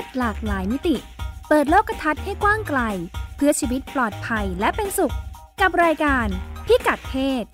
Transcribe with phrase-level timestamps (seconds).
[0.00, 0.96] ศหลากหลายมิติ
[1.48, 2.80] เปิดโลกทัศน์ให้กว้างไกล
[3.36, 5.14] เพื่อชีวิตปลอดภัยและเป็นสุข
[5.60, 6.26] กับรายการ
[6.66, 7.44] พิกัดเพศ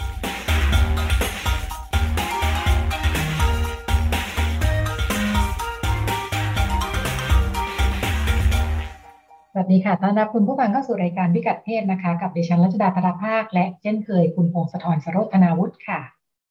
[9.53, 16.01] สวัสดีค่ะ ต้อนรับคุณผู้ฟังเข้าสู่รายการพิกัดเพศนะคะ กับดิฉันรัชดาธราภาค และเช่นเคยคุณพงศธรสโรธนาวุฒิค่ะ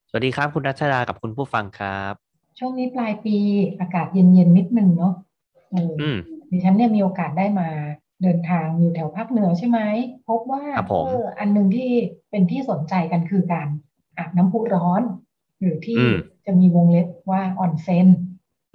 [0.10, 2.14] สวัสดีครับคุณรัชดากับคุณผู้ฟังครับ
[2.60, 3.38] ช่วงนี้ปลายปี
[3.80, 5.35] อากาศเย็นๆนิดนึงเนาะเออออืม
[6.52, 7.70] ดิฉันเนี่ยมีโอกาสได้มา
[8.24, 9.80] เดินทางอยู่แถวภาคเหนือใช่ไหม
[10.28, 11.90] พบว่าครับผมเอออันหนึ่งที่
[12.30, 13.68] เป็นที่สนใจกันคือการ
[14.18, 15.02] อาบน้ำพุร้อน
[15.62, 16.16] หรือที่อืม
[16.46, 18.08] จะมีวงเล็บว่าออนเซ็น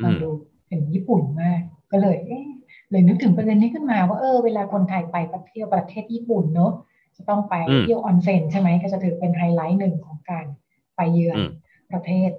[0.00, 0.28] อืมามดู
[0.66, 1.60] เป็นญี่ปุ่นมาก
[1.92, 2.46] ก็เลยเอ๊ะ
[2.90, 5.16] เลยนึกถึงประเด็นนี้ขึ้นมาว่าเออเวลาคนไทยไป
[5.48, 6.72] เที่ยวประเทศญี่ปุ่นเนอะ
[7.16, 10.46] จะต้องไปอืมเที่ยวออนเซ็นใช่ไหมก็จะถือเป็นไฮไลท์หนึ่งของการ
[10.96, 11.48] ไปเยือนอืม
[11.92, 12.30] ประเทศ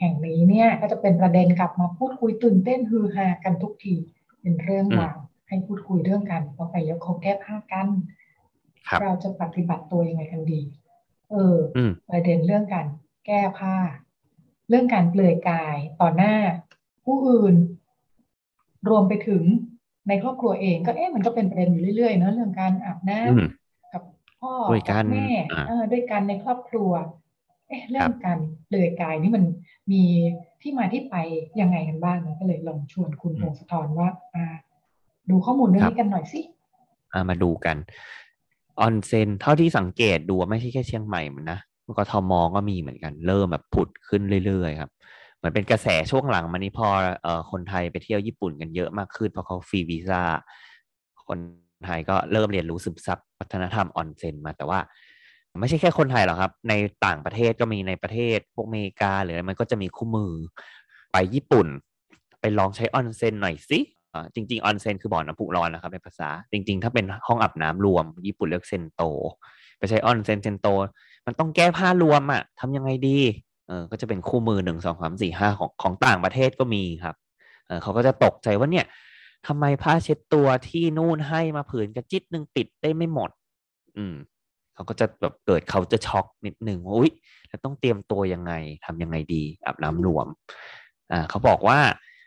[0.00, 3.94] แห่งนี้เนี่ยก็จะเป็นประเด็นกลับมาพูดคุยตื่นเต้นฮือฮากันทุกที
[4.40, 7.88] เป็นเรื่องอืมราวให้พูดคุยเรื่องกันพอไปแล้วเขาแก้ผ้ากัน
[8.88, 10.60] ครับเราจะปฏิบัติตัวยังไงกันดี
[11.30, 12.86] เอออืมประเด็นเรื่องการ
[13.26, 13.76] แก้ผ้า
[14.68, 16.34] เรื่องการเปลือยกายต่อหน้า
[17.04, 17.54] ผู้อื่น
[18.88, 19.42] รวมไปถึง
[20.08, 24.02] ในครอบครัวเองก็เอ๊ะมันก็เป็นประเด็นอยู่เรื่อยๆเนอะเรื่องการอาบน้อืมำกับ
[24.40, 26.92] พ่อด้วยกันบแม่อ่าเออด้วยกันในครอบครัว
[27.70, 29.44] เอ๊ะเรื่องการเปลือยกายนี่มัน
[29.92, 30.02] มี
[30.62, 31.16] ที่มาที่ไป
[31.60, 34.46] ยังไงกันบ้างนะก็เลยลองชวนคุณพงศธรว่าอ่า
[35.30, 36.40] ดูข้อมูลเรื่องนี้กันหน่อยสิ
[37.12, 37.76] อ่ามาดูกัน
[38.80, 41.58] ออนเซ็นเท่าที่สังเกตดูไม่ใช่แค่เชียงใหม่มันนะ
[41.98, 44.90] กทมก็มีเหมือนกัน เริ่มแบบผุดขึ้นเรื่อยๆครับ
[45.36, 46.88] เหมือนเป็นกระแสช่วงหลังมานี้พอ
[47.22, 50.22] เอ่อคนไทยไปเที่ยวญี่ปุ่นกันเยอะมากขึ้นเพราะเขาฟรีวีซ่า
[51.26, 51.38] คน
[51.86, 54.78] ไทยก็เริ่มเรียนรู้ซึมซับวัฒนธรรมออนเซ็นมาแต่ว่า
[55.58, 56.74] ไม่ใช่แค่คนไทยหรอกครับ ใน
[57.06, 60.32] ต่างประเทศก็มีในประเทศพวกอเมริกาหรืออะไรมันก็จะมีคู่มือ
[61.12, 61.66] ไปญี่ปุ่น
[62.40, 63.78] ไปลองใช้ออนเซ็นหน่อยสิ
[64.34, 69.02] จริงๆออนเซ็นคือบ่อน้ำพุร้อนนะครับในภาษา จริง ๆ ถ้าเป็นห้องอาบน้ำรวม ญี่ปุ่นเรียกเซนโต
[69.78, 70.66] ไปใช้ออนเซ็นเซนโต
[71.26, 73.18] มันต้องแก้ผ้ารวมอะทำยังไงดี
[73.68, 77.14] เออก็จะเป็นคู่มือหนึ่งสองสามสี่ห้าของของต่างประเทศก็มีครับ
[77.66, 78.86] เออเขาก็จะตกใจว่าเนี่ย
[79.46, 83.30] ทำไมผ้าเช็ดตัวที่นู่นให้มาผืนกระจิตหนึ่งปิดได้ไม่หมด
[83.96, 84.14] อืม
[84.80, 87.12] เขาก็จะแบบเกิดเขาจะช็อกนิดหนึ่งว่าอุ๊ย
[87.48, 88.52] แล้วต้องเตรียมตัวยังไง
[88.84, 90.26] ทำยังไงดีอาบน้ำรวม
[91.12, 91.78] อ่าเขาบอกว่า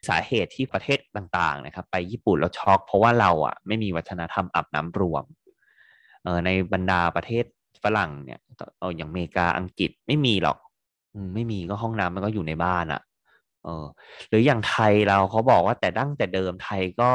[0.09, 5.23] สาเหตุที่ประเทศต่างๆนะครับ ไปญี่ปุ่นแล้วช็อก เพราะว่าเราอะไม่มีวัฒนธรรมอาบน้ำรวม
[6.23, 7.45] เออในบรรดาประเทศ
[7.83, 8.39] ฝรั่งเนี่ย
[8.79, 10.57] เอออย่างอเมริกาอังกฤษไม่มีหรอก
[11.35, 13.01] ไม่มีก็ห้องน้ำมันก็อยู่ในบ้านอะ
[13.63, 13.85] เออ
[14.29, 17.11] หรืออย่างไทยเราเขาบอกว่าแต่ดั้งแต่เดิมไทยก็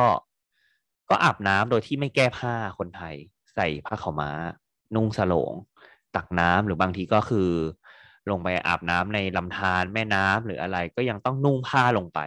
[1.10, 3.14] ก็อาบน้ำโดยที่ไม่แก้ผ้าคนไทย
[3.54, 4.30] ใส่ผ้าขาวม้า
[4.94, 5.52] นุ่งสโลง
[6.16, 7.50] ตักน้ำหรือบางทีก็คือ
[8.30, 12.20] ลงไปอาบน้ำในลำธารแม่น้ำหรืออะไร ก็ยังต้องนุ่งผ้าลงไป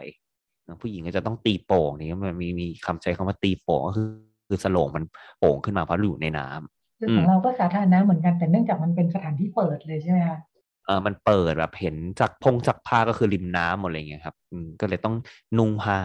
[0.82, 4.10] ผู้หญิงก็จะต้องตีโป่งนี่มันมีมีคำใช้คำว่าตีโป่งก็คือ
[4.48, 5.04] คือสโลงมัน
[5.40, 10.40] โป่งขึ้นมาเพราะอยู่ในน้ำคือของเราก็สาธารณะเหมือนกันแต่เนื่องจากมันเป็นสถานที่เปิดเลยใช่ไหมคะ
[10.86, 15.16] เออมันเปิดแบบเห็นจากพงจากผ้าก็คือริมน้ำหมดเลยไงครับ อืมก็เลยต้อง
[15.58, 15.98] นุ่งผ้า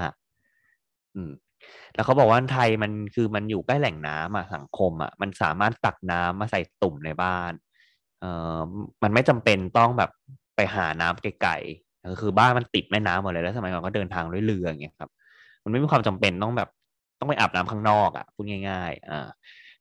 [1.15, 1.31] อืม
[1.95, 7.53] แล้วเขาบอกว่าไทยมันคือมันอยู่ใกล้แหล่งน้ำอะสังคมอะมันสามารถตักน้ำมาใส่ตุ่มในบ้าน
[8.21, 8.59] เอ่อ
[9.03, 10.11] มันไม่จำเป็นต้องแบบ
[10.57, 15.11] ไปหาน้ำไกลๆก็คือบ้านมันติดแม่น้ำหมดเลยแล้วสมัยก่อนก็เดินทางด้วยเรืออย่างเงี้ยครับ
[15.65, 16.71] มันไม่มีความจำเป็นต้องแบบ
[17.19, 19.29] ต้องไปอาบน้ำข้างนอกอะพูดง่าย ๆอ่า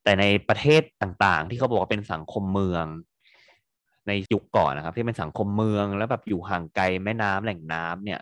[0.04, 2.86] แต่ในประเทศต่างๆ ที่เขาบอกว่าเป็นสังคมเมือง
[4.08, 8.20] ในยุคก่อนนะครับ ที่เป็นสังคมเมืองแล้วแบบอยู่ห่างไกลแม่น้ำแหล่งน้ำเนี่ย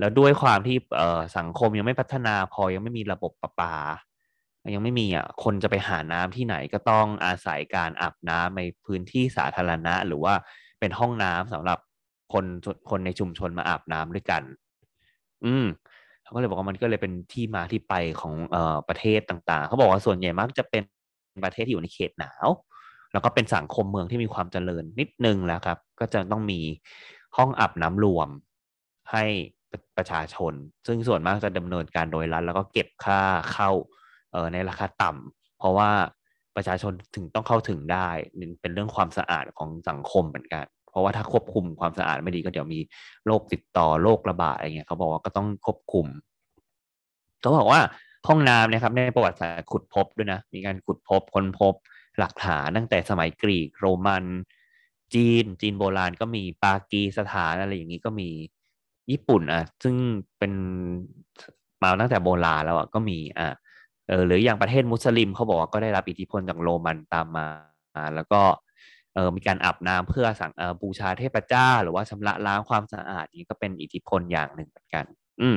[0.00, 3.74] แล้วด้วยความที่เออสังคมยังไม่พัฒนาพอยังไม่มีระบบประปา
[4.74, 10.34] ยังไม่มีอะคนจะไปหาน้ำที่ไหนก็ต้องอาศัยการอาบน้ำในพื้นที่สาธารณะ หรือว่า
[10.80, 11.78] เป็นห้องน้ำสำหรับ
[12.32, 12.44] คน
[12.90, 14.42] คนในชุมชนมาอาบน้ำด้วยกัน
[15.44, 15.66] อืม
[16.22, 20.82] เขาก็เลยบอกว่ามันก็เลยเป็นที่มาที่ไปของเอ่อประเทศต่างๆ เขาบอกว่าส่วนใหญ่มักจะเป็น
[21.44, 22.48] ประเทศที่อยู่ในเขตหนาว
[23.12, 26.60] แล้วก็เป็นสังคมเมืองที่มีความเจริญนิดนึงแล้วครับ ก็จะต้องมี
[27.36, 28.28] ห้องอาบน้ำรวม
[29.12, 29.24] ให้
[29.98, 30.52] ประชาชน
[30.86, 33.20] ซึ่งส่วนมากจะดำเนินการโดยรัฐแล้วก็เก็บค่า
[33.52, 33.70] เข้า
[34.30, 35.90] เอ่อในราคาต่ำเพราะว่า
[36.56, 38.08] ประชาชนถึงต้องเข้าถึงได้
[38.60, 42.80] เป็นเรื่องความสะอาดของสังคมเหมือนกัน เพราะว่าถ้าควบคุมความสะอาดไม่ดีก็เดี๋ยวมี
[43.26, 46.06] โรคติดต่อโรคระบาดอะไรเงี้ยเขาบอกว่าก็ต้องควบคุม
[47.40, 47.80] เขาบอกว่า
[48.28, 51.74] ห้องน้ำนี่ยครับในประวัติศาสตร์ขุดพบด้วยนะมีการขุดพบค้นพบ
[52.18, 54.24] หลักฐานตั้งแต่สมัยกรีกโรมัน
[55.14, 58.30] จีน จีนโบราณก็มีปากีสถานอะไรอย่างนี้ก็มี
[59.12, 59.94] ญี่ปุ่นอะซึ่ง
[60.38, 60.52] เป็น
[61.82, 63.48] มาตั้งแต่โบราณแล้วอะก็มีอะ
[64.08, 67.46] เออหรืออย่างประเทศมุสลิมเขาบอกว่าก็ได้รับอิทธิพลจากโรมันตามมา
[68.14, 68.42] แล้วก็
[69.14, 75.04] เออมีการอาบน้ำเพื่อสั่งเออบูชาเทพเจ้า หรือว่าชำระล้างความสะอาดนี่ก็เป็นอิทธิพลอย่างหนึ่งเหมือนกัน
[75.40, 75.56] อืม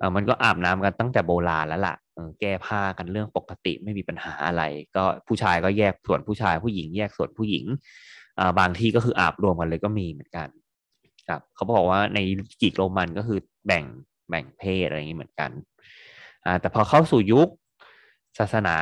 [0.00, 1.94] อมันก็อาบน้ำกันตั้งแต่โบราณแล้วล่ะ
[2.40, 4.62] แก้ผ้ากันเรื่องปกติไม่มีปัญหาอะไร
[4.96, 7.64] ก็ผู้ชายก็แยกส่วนผู้ชายผู้หญิงแยกส่วนผู้หญิง
[8.58, 10.48] บางที่ก็คืออาบรวมกันเลยก็มีเหมือนกัน
[11.28, 12.18] ครับเขาบอกว่าใน
[12.60, 13.84] กีกโรมันก็คือแบ่ง
[14.28, 15.50] แบ่งเพศอะไรอย่างนี้เหมือนกัน
[16.60, 17.48] แต่พอเข้าสู่ยุค
[18.38, 18.76] ศาสนา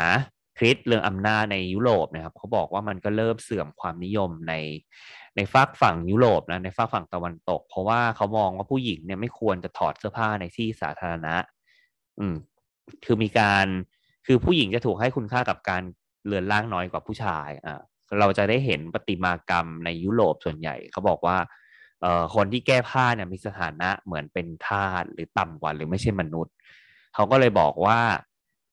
[0.58, 4.54] คริสต์เรื่องอำนาจในยุโรปนะครับเขาบอกว่ามันก็เริ่มเสื่อมความนิยมใน
[5.36, 11.34] ในฝากฝั่งยุโรปนะในฝากฝั่งตะวันตก เพราะว่าเขามองว่าผู้หญิงเนี่ยไม่ควรจะถอดเสื้อผ้าในที่สาธารณะ
[12.20, 12.36] อืม
[13.04, 13.66] คือมีการ
[14.26, 15.82] คือผู้หญิงจะถูกให้คุณค่ากับการ
[16.26, 17.80] เลือนล่างน้อยกว่าผู้ชายอ่า
[18.20, 21.36] เราจะได้เห็นปฏิมากรรมในยุโรปส่วนใหญ่ เขาบอกว่า
[22.02, 26.54] เอ่อคนที่แก้ผ้าเนี่ยมีสถานะเหมือนเป็นทาสหรือต่ำกว่าหรือไม่ใช่มนุษย์
[27.14, 27.98] เขาก็เลยบอกว่า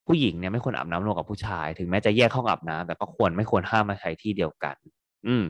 [0.08, 4.76] ผู้หญิงเนี่ยไม่ควรอาบน้ำรวมกับผู้ชาย ถึงแม้จะแยกห้องอาบน้ำแต่ก็ควรไม่ควรห้ามมาใช้ที่เดียวกัน
[5.28, 5.44] อืม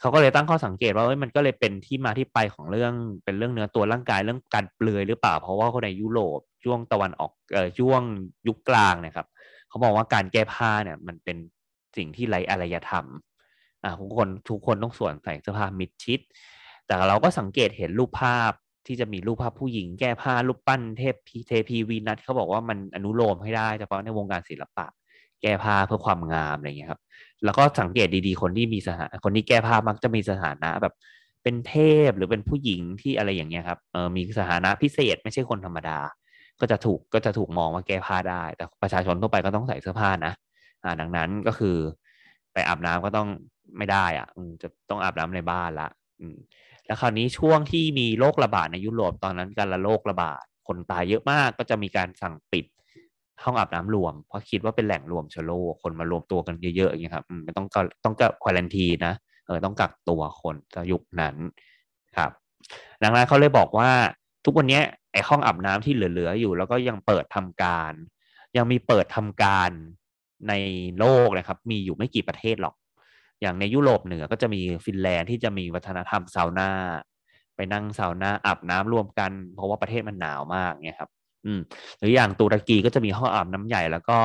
[0.00, 2.92] เขาก็เลยตั้งข้อสังเกตว่ามันก็เลยเป็นที่มาที่ไปของเรื่อง
[3.24, 8.00] เป็นเรื่องเนื้อตัวร่างกายเรื่องการเปลือยหรือเปล่า เพราะว่าคนในยุโรปช่วงตะวันออกเอ่อช่วง
[8.46, 9.26] ยุคกลางนะครับ
[9.68, 11.36] เขาบอกว่าการแก้ผ้าเนี่ย มันเป็น
[11.96, 13.04] สิ่งที่ไร้อารยธรรม
[13.84, 16.20] อ่าทุกคนทุกคนต้องสวมใส่เสื้อผ้ามิดชิด
[16.90, 18.52] แต่เราก็สังเกตเห็นรูปภาพ
[18.86, 24.86] ที่จะมีรูปภาพผู้หญิงแก้ผ้ารูปปั้นเทพพีเทพีวีนัทเขาบอกว่ามันอนุโลมให้ได้เฉพาะในวงการศิลปะ
[25.42, 27.00] แก้ผ้าเพื่อความงามอะไรเงี้ยครับ
[27.44, 30.94] แล้วก็สังเกตดีๆ คนที่มีสถาคนที่แก้ผ้ามักจะมีสถานะแบบ
[31.42, 31.74] เป็นเท
[32.08, 35.98] พหรือเป็นผู้หญิงที่อะไรอย่างเงี้ยครับเออมีสถานะพิเศษไม่ใช่คนธรรมดา
[36.60, 40.32] ก็จะถูกก็จะถูกมองว่าแก้ผ้าได้ แต่ประชาชนทั่วไปก็ต้องใส่เสื้อผ้านะ
[40.84, 41.76] อ่าดังนั้นก็คือ
[42.52, 43.28] ไปอาบน้ำก็ต้อง
[43.78, 44.28] ไม่ได้อะ
[44.62, 45.88] จะต้องอาบน้ำในบ้านละ
[46.20, 46.36] อืม
[46.90, 52.64] แล้วคราวนี้ช่วงที่มีโรคระบาดในยุโรปตอนนั้นการละโรคระบาดคนตายเยอะมากก็จะมีการสั่งปิด
[53.44, 57.66] ห้องอาบน้ำรวม เพราะคิดว่าเป็นแหล่งรวมเชื้อโรคคนมารวมตัวกันเยอะๆอย่างเงี้ยครับมันต้อง
[58.04, 59.12] ต้องกับควอลันทีนะ
[59.46, 61.36] เออต้องกักตัวคนในยุคนั้น
[62.16, 62.30] ครับ
[63.02, 63.90] ดังนั้นเขาเลยบอกว่า
[64.44, 64.80] ทุกวันนี้
[65.12, 67.92] ไอห้องอาบน้ำที่เหลือๆอยู่ แล้วก็ยังเปิดทำการ
[68.56, 69.70] ยังมีเปิดทำการ
[70.48, 70.52] ใน
[70.98, 72.74] โลกนะครับ มีอยู่ไม่กี่ประเทศหรอก
[73.42, 76.70] อย่างในยุโรปเหนือก็จะมีฟินแลนด์ที่จะมีวัฒนธรรมซาวน่า
[77.56, 81.10] ไปนั่งซาวน่าอาบน้ำรวมกัน เพราะว่าประเทศมันหนาวมากเนี่ยครับ
[81.46, 81.60] อืม
[81.98, 84.18] หรืออย่างตุรกีก็จะมีห้องอาบน้ำใหญ่ แล้วก็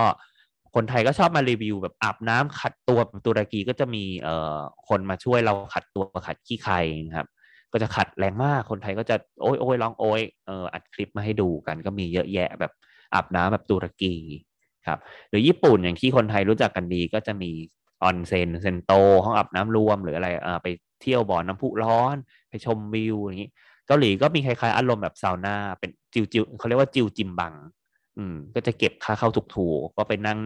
[0.76, 6.76] คนไทยก็ชอบมารีวิวแบบอาบน้ำขัดตัวตุรกีก็จะมีเอ่อคนมาช่วยเราขัดตัวขัดขี้ใคร
[7.08, 7.28] นะครับ
[7.74, 12.72] ก็จะขัดแรงมากคนไทยก็จะโอ้ยโอ้ยร้องโอ้ยเอออัดคลิปมาให้ดูกันก็มีเยอะแยะแบบ
[13.14, 14.16] อาบน้ำแบบตุรกี
[14.88, 17.52] ครับหรือญี่ปุ่นอย่างที่คนไทยรู้จักกันดีก็จะมี
[18.06, 18.94] ออนเซนเซนโต
[19.24, 20.28] ห้องอาบน้ำรวมหรืออะไร
[20.64, 20.68] ไป
[21.02, 22.16] เที่ยวบ่อน้ำพุร้อน
[22.50, 23.50] ไปชมวิวอย่างนี้
[23.88, 27.54] เกาหลีก็มีคล้ายๆอารมณ์แบบซาวน่าเป็นจิวจิวเขาเรียกว่าจิวจิมบัง
[28.18, 30.40] อืม ก็จะเก็บค่าเข้าถูกๆก็ไปนั่ง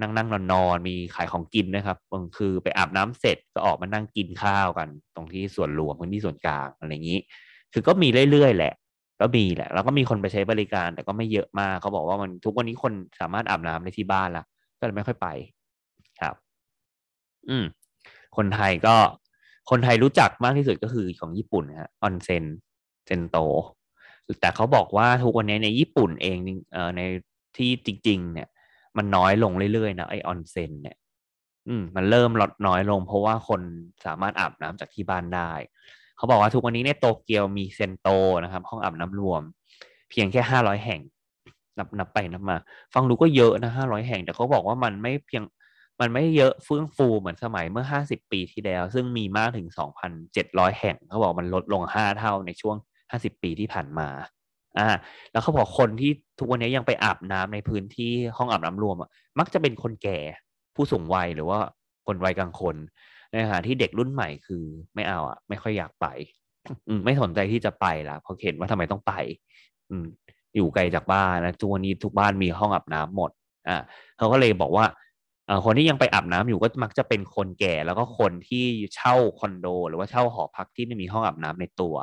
[0.00, 1.98] นั่งนั่งนอนนอนมีขายของกินนะครับ
[2.36, 7.18] คือไปอาบน้ำเสร็จก็ออกมานั่งกินข้าวกัน ตรงที่ส่วนรวมพื้นที่ส่วนกลางอะไรอย่างนี้
[7.72, 8.74] คือก็มีเรื่อยๆแหละ
[9.20, 14.44] ก็มีแหละ แล้วก็มีคนไปใช้บริการแต่ก็ไม่เยอะมากเขาบอกว่ามันทุกวันนี้คนสามารถอาบน้ำได้ที่บ้านล้ว
[14.78, 15.28] ก็เลยไม่ค่อยไป
[17.48, 17.64] อืม
[18.36, 18.96] คนไทยก็
[19.70, 22.44] คนไทยรู้จักมากที่สุดก็คือของญี่ปุ่นฮะออนเซน
[23.06, 23.36] เซนโต
[24.40, 26.36] แต่เขาบอกว่าทุกวันนี้ในญี่ปุ่นเอง
[26.72, 27.00] เอ่อใน
[27.56, 28.48] ที่จริง ๆ เนี่ย
[28.96, 30.96] มันน้อยลงเรื่อยๆนะไอออนเซนเนี่ย
[31.68, 33.60] อืม มันเริ่มลดน้อยลง เพราะว่าคน
[34.04, 35.52] สามารถอาบน้ำจากที่บ้านได้
[36.16, 38.08] เขาบอกว่าทุกวันนี้ในโตเกียวมีเซนโต
[38.44, 39.42] นะครับ ห้องอาบน้ำรวม
[40.10, 41.00] เพียงแค่ห้าร้อยแห่ง
[41.78, 42.56] นับนับไปนับมา
[42.94, 45.42] ฟังดูก็เยอะนะห้าร้อยแห่ง แต่เขาบอกว่ามันไม่เพียง
[46.00, 52.76] มันไม่เยอะเฟื่องฟูเหมือนสมัยเมื่อ 50 ปีที่แล้ว ซึ่งมีมากถึง 2,700 แห่งเขาบอกมันลดลง 5 เท่าในช่วง
[53.12, 54.08] 50 ปีที่ผ่านมา
[54.78, 54.88] อ่า
[55.32, 60.18] แล้วเขาบอกคนที่ทุกวันนี้ยังไปอาบน้ำในพื้นที่ห้องอาบน้ำรวมอะมักจะเป็นคนแก่
[60.74, 61.58] ผู้สูงวัยหรือว่า
[62.06, 62.76] คนวัยกลางคน
[63.32, 64.64] ในขณะที่เด็กรุ่นใหม่คือ
[64.94, 66.06] ไม่เอาอะ ไม่ค่อยอยากไป
[66.88, 69.12] อืมไม่สนใจที่จะไปละเพราะเห็นว่าทำไมต้องไป
[69.90, 70.06] อืม
[70.56, 73.30] อยู่ไกลจากบ้านนะทุกวันนี้ทุกบ้านมีห้องอาบน้ำหมด
[73.68, 73.76] อ่า
[74.18, 74.84] เขาก็เลยบอกว่า
[75.64, 78.64] คนที่ยังไปอาบน้ำอยู่ก็มักจะเป็นคนแก่ แล้วก็คนที่
[78.94, 81.94] เช่าคอนโด หรือว่าเช่าหอพักที่ไม่มีห้องอาบน้ำในตัว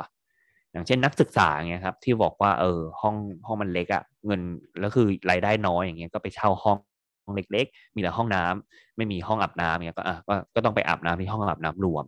[0.72, 4.40] อย่างเช่นนักศึกษาเงี้ยครับ ที่บอกว่าเออห้องห้องมันเล็กอะเงิน
[4.80, 6.78] แล้วคือรายได้น้อยอย่างเงี้ยก็ไปเช่าห้อง
[7.24, 12.04] ห้องเล็ก ๆ มีแต่ห้องน้ำไม่มีห้องอาบน้ำเงี้ยก็อะก็ก็ต้องไปอาบน้ำที่ห้องอาบน้ำรวม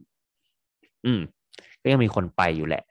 [1.06, 1.20] อืม
[1.82, 2.82] ก็ยังมีคนไปอยู่แหละ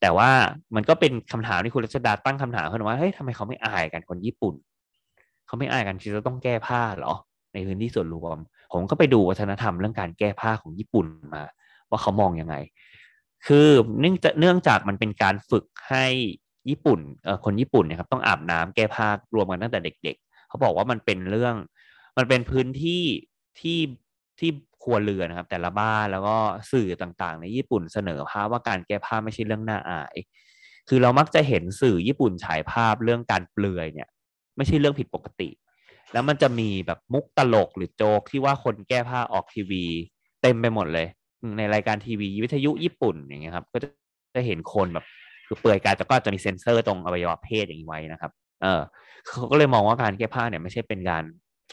[0.00, 0.30] แต่ว่า
[0.74, 4.54] มันก็เป็นคำถามที่คุณรัชดาตั้งคำถามขึ้นว่าเฮ้ยทำไมเขาไม่อายกันคนญี่ปุ่น
[5.46, 7.14] เขาไม่อายกันที่จะต้องแก้ผ้าเหรอ
[7.52, 8.36] ในพื้นที่ส่วนรวม
[8.72, 11.44] ผมก็ไปดูวัฒนธรรมเรื่องการแก้ผ้าของญี่ปุ่นมา
[11.90, 12.56] ว่าเขามองยังไง
[13.46, 13.68] คือ
[14.00, 16.06] เนื่องจากเนื่องจากมันเป็นการฝึกให้
[16.70, 17.00] ญี่ปุ่น
[17.44, 21.54] คนญี่ปุ่นเนี่ยครับต้องอาบน้ำแก้ผ้ารวมกันตั้งแต่เด็ก ๆ เขาบอกว่ามันเป็นเรื่อง
[22.18, 23.02] มันเป็นพื้นที่
[23.60, 23.78] ที่
[24.38, 24.50] ที่
[24.82, 26.36] ครัวเรือนนะครับ แต่ละบ้านแล้วก็
[26.72, 30.16] สื่อต่างๆ ในญี่ปุ่นเสนอภาพว่าการแก้ผ้าไม่ใช่เรื่องน่าอาย
[30.88, 34.08] คือเรามักจะเห็นสื่อญี่ปุ่นฉายภาพเรื่องการเปลือยเนี่ย
[34.56, 35.48] ไม่ใช่เรื่องผิดปกติ
[36.12, 39.84] แล้วมันจะมีแบบมุกตลกหรือโจกที่ว่าคนแก้ผ้าออกทีวี
[40.42, 41.06] เต็มไปหมดเลย
[41.58, 43.78] ในรายการทีวีวิทยุญี่ปุ่นอย่างเงี้ยครับ ก็
[44.34, 45.04] จะเห็นคนแบบ
[45.46, 48.80] คือเปลือยกายแต่ก็จะมีเซ็นเซอร์ตรงอวัยวะเพศอย่างนี้ไว้นะครับ เออ
[49.26, 51.22] เขาก็เลยมองว่าการแก้ผ้าเนี่ยไม่ใช่เป็นการ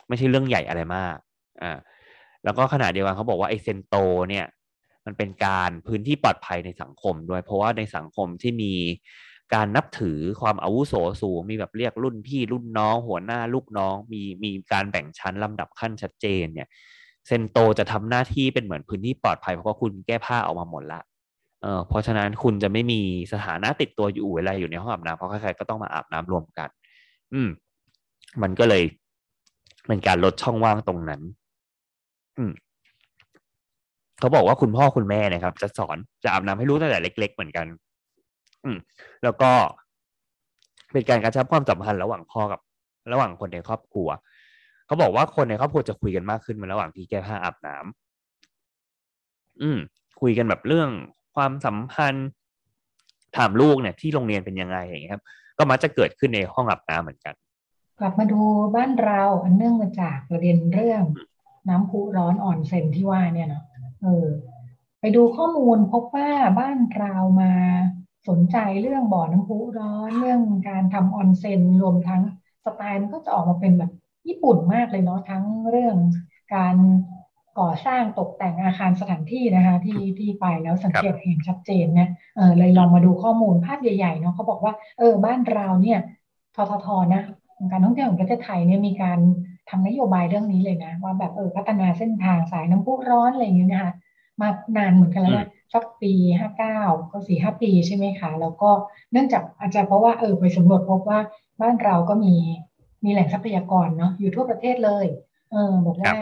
[0.08, 1.18] ไม่ใช่เรื่องใหญ่อะไรมาก
[1.62, 1.78] อ่า
[2.44, 3.96] แล้วก็ขณะเดียวกันเขาบอกว่าไอเซนโต
[4.30, 4.46] เนี่ย
[5.06, 8.74] มันเป็นการพื้นที่ปลอดภัยในสังคมด้วย เพราะว่าในสังคมที่มี
[9.54, 16.68] การนับถือความอาวุโสสูง มีแบบเรียกรุ่นพี่รุ่นน้อง หัวหน้าลูกน้อง มีมีการแบ่งชั้นลำดับขั้นชัดเจนเนี่ย
[17.28, 21.02] เซนโตจะทำหน้าที่เป็นเหมือนพื้นที่ปลอดภัยเพราะว่าคุณแก้ผ้าออกมาหมดละ
[21.62, 23.00] เออเพราะฉะนั้นคุณจะไม่มี
[23.34, 26.70] สถานะติดตัวอยู่เวลาอยู่ในห้องอาบน้ำเพราะใครๆก็ต้องมาอาบน้ำรวมกัน
[27.34, 27.50] อืม
[28.42, 28.84] มันก็เลย
[29.88, 31.22] เป็นการลดช่องว่างตรงนั้น
[32.38, 32.52] อืม
[34.20, 37.66] เขาบอกว่าคุณพ่อคุณแม่นะครับ จะสอนจะอาบน้ำให้ลูกตั้งแต่เล็ก ๆ เหมือนกัน
[38.64, 38.78] อืม
[39.24, 39.52] แล้วก็
[40.92, 42.60] เป็นการกระชับความสัมพันธ์ระหว่างพ่อกับ
[43.12, 44.08] ระหว่างคนในครอบครัว
[44.86, 49.78] เขาบอกว่าคนในครอบครัวจะคุยกันมากขึ้นมาระหว่างที่แก้ผ้าอาบน้ำอืม
[50.22, 50.90] คุยกันแบบเรื่อง
[51.36, 52.28] ความสัมพันธ์
[53.38, 55.24] ถามลูกเนี่ยที่โรงเรียนเป็นยังไงอย่างเงี้ยครับ
[55.58, 57.36] ก็มักจะเกิดขึ้นในห้องอาบน้ำเหมือนกัน
[58.00, 58.42] กลับมาดู
[58.76, 61.04] บ้านเราอันเนื่องมาจากประเด็นเรื่อง
[61.70, 63.64] น้ำพุร้อนอ่อนเซนที่ว่าเนี่ยเนาะ
[64.02, 64.28] เออ
[65.00, 67.54] ไปดูข้อมูลพบว่าบ้านเรามา
[68.28, 72.22] สนใจเรื่องบ่อน้ำพุร้อนเรื่องการทำออนเซนรวมทั้ง
[72.66, 73.92] สไตล์มันก็จะออกมาเป็นแบบ
[74.28, 75.96] ญี่ปุ่นมากเลยเนาะทั้งเรื่อง
[76.56, 76.76] การ
[77.60, 86.00] ก่อสร้างตกแต่งอาคารสถานที่นะคะ ที่ที่ไปแล้วสังเกตเห็นชัดเจนนะเออเลยลองมาดูข้อมูลภาพใหญ่ๆเนาะเขาบอกว่าเออบ้านเราเนี่ย
[86.56, 87.22] ทททนะ
[87.72, 89.20] การท่องเที่ยวของประเทศไทยเนี่ยมีการ
[89.70, 93.94] ทำนโยบายเรื่องนี้เลยนะ ว่าแบบเออพัฒนาเส้นทางสายน้ำพุร้อนอะไรอย่างเงี้ยนะคะ
[94.42, 96.80] มานานเหมือนกันแล้วนะ สักปีห้าเก้า
[97.12, 98.70] ก็สี่ห้าปีใช่ไหมคะแล้วก็
[99.12, 101.20] เนื่องจากอาจจะเพราะว่าเออไปสำรวจพบว่า
[101.62, 102.36] บ้านเราก็มี
[103.04, 105.06] มีแหล่งทรัพยากรเนาะอยู่ทั่วประเทศเลย
[105.52, 106.16] เออบอกว่า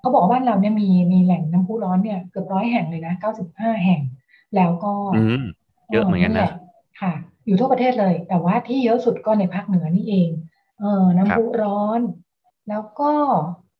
[0.00, 4.00] เขาบอกว่าบ้านเราเนี่ยมีมีแหล่งน้ำพุร้อนเนี่ยเกือบร้อยแห่งเลยนะเก้าสิบห้าแห่ง
[4.56, 4.92] แล้วก็
[5.92, 6.50] เยอะเหมือนกันนะ
[7.00, 7.12] ค่ะ
[7.46, 10.28] อยู่ทั่วประเทศเลย แต่ว่าที่เยอะสุดก็ในภาคเหนือนี่เอง
[10.80, 12.00] เออน้ำพุร้อน
[12.68, 13.12] แล้วก็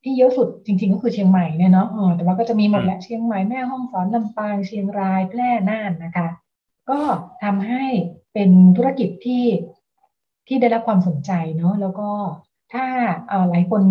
[0.05, 6.29] ที่เยอะสุดจริง ๆ ก็คือเชียงใหม่เนี่ยเนาะแต่ว่าก็จะมีหมดแหละเชียงใหม่แม่ห้องสอนลำปางเชียงรายแพร่น่านนะคะ
[6.91, 7.01] ก็
[7.45, 7.85] ทำให้
[8.33, 9.45] เป็นธุรกิจที่
[10.49, 12.11] ที่ได้รับความสนใจเนาะแล้วก็
[12.73, 12.85] ถ้า
[13.51, 13.83] หลายคน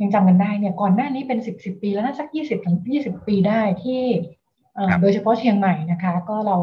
[0.00, 4.02] ยังจำกันได้เนี่ยก่อนหน้านี้เป็นสิบสิบปีแล้วน่าสักยี่สิบถึงยี่สิบปีได้ที่
[5.00, 6.56] โดยเฉพาะเชียงใหม่นะคะ ก็เรา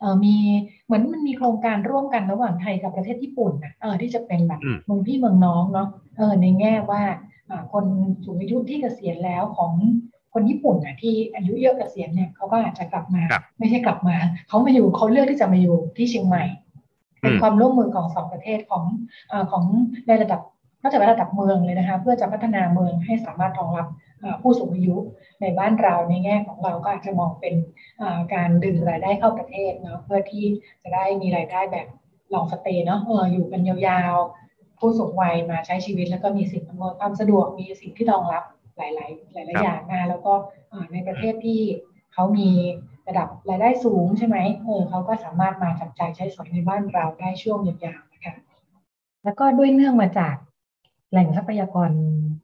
[0.00, 0.36] เมี
[0.84, 7.02] เหมือนมันมีโครงการร่วมกันระหว่างไทยกับประเทศญี่ปุ่นนะเออที่จะเป็นแบบเมืองพี่เมืองน้องเนาะเออในแง่ว่า
[7.72, 7.84] คน
[8.24, 9.72] สูงอายุที่เกษียณแล้วของ
[10.32, 13.22] คนญี่ปุ่นนะที่อายุเยอะเกษียณเนี่ยเขาก็อาจจะกลับมา
[13.58, 14.16] ไม่ใช่กลับมา
[14.48, 16.44] เขามาอยู่เขาเลือกที่จะมาอยู่ที่เชียงใหม่
[17.20, 18.84] เป็นความร่วมมือของสองประเทศของ
[19.32, 19.64] อของ
[20.06, 20.40] ในระดับ
[20.80, 23.86] นอกจากระดับเมืองเลยนะคะเพื่อจะพัฒนาเมืองให้สามารถรองรับ
[24.42, 24.96] ผู้สูงอายุ
[25.40, 27.54] ในบ้านเราในแง่ของเราก็อาจจะมองเป็น
[28.34, 30.44] การดึงรายได้เข้าประเทศเนาะเพื่อที่
[30.82, 31.86] จะได้มีรายได้แบบ
[32.34, 33.00] ลองสเตย์เนาะ
[33.32, 34.16] อยู่กันยาว
[34.82, 38.44] ผู้สูงวัยมาใช้ชีวิต แล้วก็มีสิ่งอำนวยความสะดวกมีสิ่งที่รองรับ
[38.76, 40.32] หลาย ๆ หลาย ๆ อย่างนะแล้วก็
[40.92, 41.60] ในประเทศที่
[42.12, 42.48] เขามี
[43.08, 48.34] ระดับรายได้สูงใช่ไหมเออเขาก็สามารถมาจับจ่ายใช้สอยในบ้านเราได้ช่วงยาวๆนะคะ
[49.24, 50.34] แล้วก็ด้วยเนื่องมาจาก
[51.10, 51.90] แหล่งทรัพยากร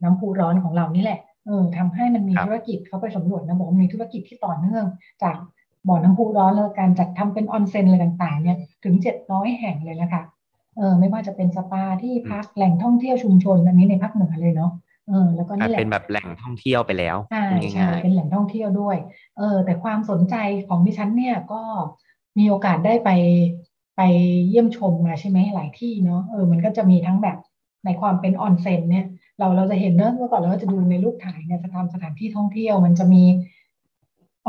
[0.03, 4.85] น้ำพุร้อนของเรานี่แหละเออทำให้มันมีธุรกิจเขาไปสำรวจนะบอกมีธุรกิจที่ต่อเนื่อง
[5.23, 5.37] จาก
[5.89, 10.23] บ่อน้ำพุร้อนแล้วการจัดทำเป็นออนเซ็นอะไรต่าง ๆ เนี่ยถึงเจ็ดร้อยแห่งเลยนะคะ
[10.79, 14.73] เออไม่ว่าจะเป็นสปาที่พักแหล่งท่องเที่ยวชุมชนอันนี้ในภาคเหนือเลยเนาะ
[15.09, 18.97] เออแล้วก็นี่แหละเป็นแบบแหล่งท่องเที่ยวไปแล้วใช่ใช่เป็นแหล่งท่องเที่ยวด้วย
[19.39, 20.37] เออแต่ความสนใจ
[20.69, 21.63] ของดิฉันเนี่ยก็
[22.39, 23.11] มีโอกาสได้ไป
[23.97, 24.03] ไป
[24.49, 27.39] เยี่ยมชมมาใช่ไหมหลายที่เนาะเออมันก็จะมีทั้งแบบ
[27.85, 29.07] ในความเป็นออนเซ็นเนี่ย
[29.39, 33.23] เราเราจะเห็นเนอะเมื่อก่อนเราก็จะดูในรูปถ่ายเนี่ยจะทำสถานที่ท่องเที่ยว มันจะมี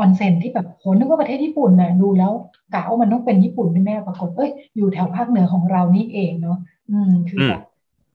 [0.00, 2.32] ออนเซ็นที่แบบโหนึกว่าประเทศญี่ปุ่นนะดูแล้ว
[2.74, 6.58] กะว่ามันต้องเป็นญี่ปุ่นแน่ปรากฏเอ้ยอยู่แถวภาคเหนือของเรานี่เองเนาะ
[6.90, 7.62] อืมคือแบบ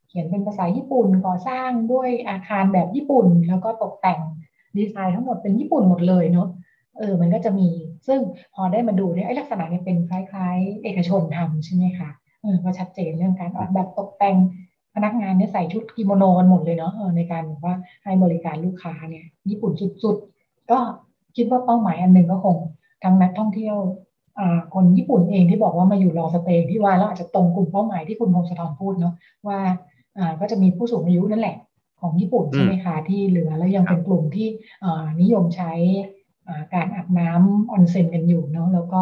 [0.07, 4.19] เขียนเป็นภาษาญี่ปุ่นก่อสร้างด้วยอาคารแบบญี่ปุ่น แล้วก็ตกแต่ง
[4.77, 6.47] ดีไซน์ทั้งหมดเป็นญี่ปุ่นหมดเลยเนาะ
[6.97, 7.69] เออ มันก็จะมี
[8.07, 8.19] ซึ่ง
[8.55, 12.09] พอได้มาดูเนี่ยไอ้ลักษณะเนี่ยเป็นคล้ายๆ เอกชนทำใช่ไหมคะ
[12.41, 14.37] เออก็ชัดเจนเรื่องการออกแบบตกแต่ง
[14.95, 19.71] พนักงานเนี่ยใส่ชุดกิโมโนกันหมดเลยเนาะในการว่าให้บริการลูกค้าเนี่ย ญี่ปุ่น
[20.03, 20.79] สุดๆ ก็
[21.35, 22.57] คิดว่าเป้าหมายอันหนึ่งก็คง
[23.03, 23.77] ทั้งนักท่องเที่ยว
[24.73, 29.13] คนญี่ปุ่นเองที่บอกว่ามาอยู่ long stay ที่ว่าแล้วอาจจะตรงกลุ่มเป้าหมายที่คุณพงศธรพูดเนาะ
[29.47, 29.59] ว่า
[30.39, 31.57] ก็จะมีผู้สูงอายุนั่นแหละ
[32.01, 34.47] ของญี่ปุ่นใช่ไหมคะที่เหลือแล้วยังเป็นกลุ่มที่
[35.21, 35.73] นิยมใช้
[36.73, 39.01] การอาบน้ำออนเซ็นกันอยู่เนาะแล้วก็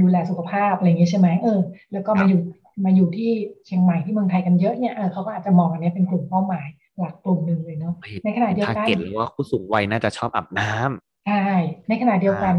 [0.00, 1.60] ดูแลสุขภาพอะไรอย่างเงี้ยใช่ไหมเออ
[1.92, 2.40] แล้วก็มาอยู่
[2.84, 3.30] มาอยู่ที่
[3.66, 6.66] เชียงใหม่ที่เมืองไทยกันเยอะเนี่ยเออเขาก็อาจจะมองอันนี้เป็นกลุ่มเป้าหมาย
[6.98, 7.65] หลักกลุ่มหนึ่งเลยเนาะ
[8.24, 11.44] ในขณะเดียวกันเก็ตว่าผู้สูงวัยน่าจะชอบอาบน้ำใช่
[11.88, 12.54] ในขณะเดียวกัน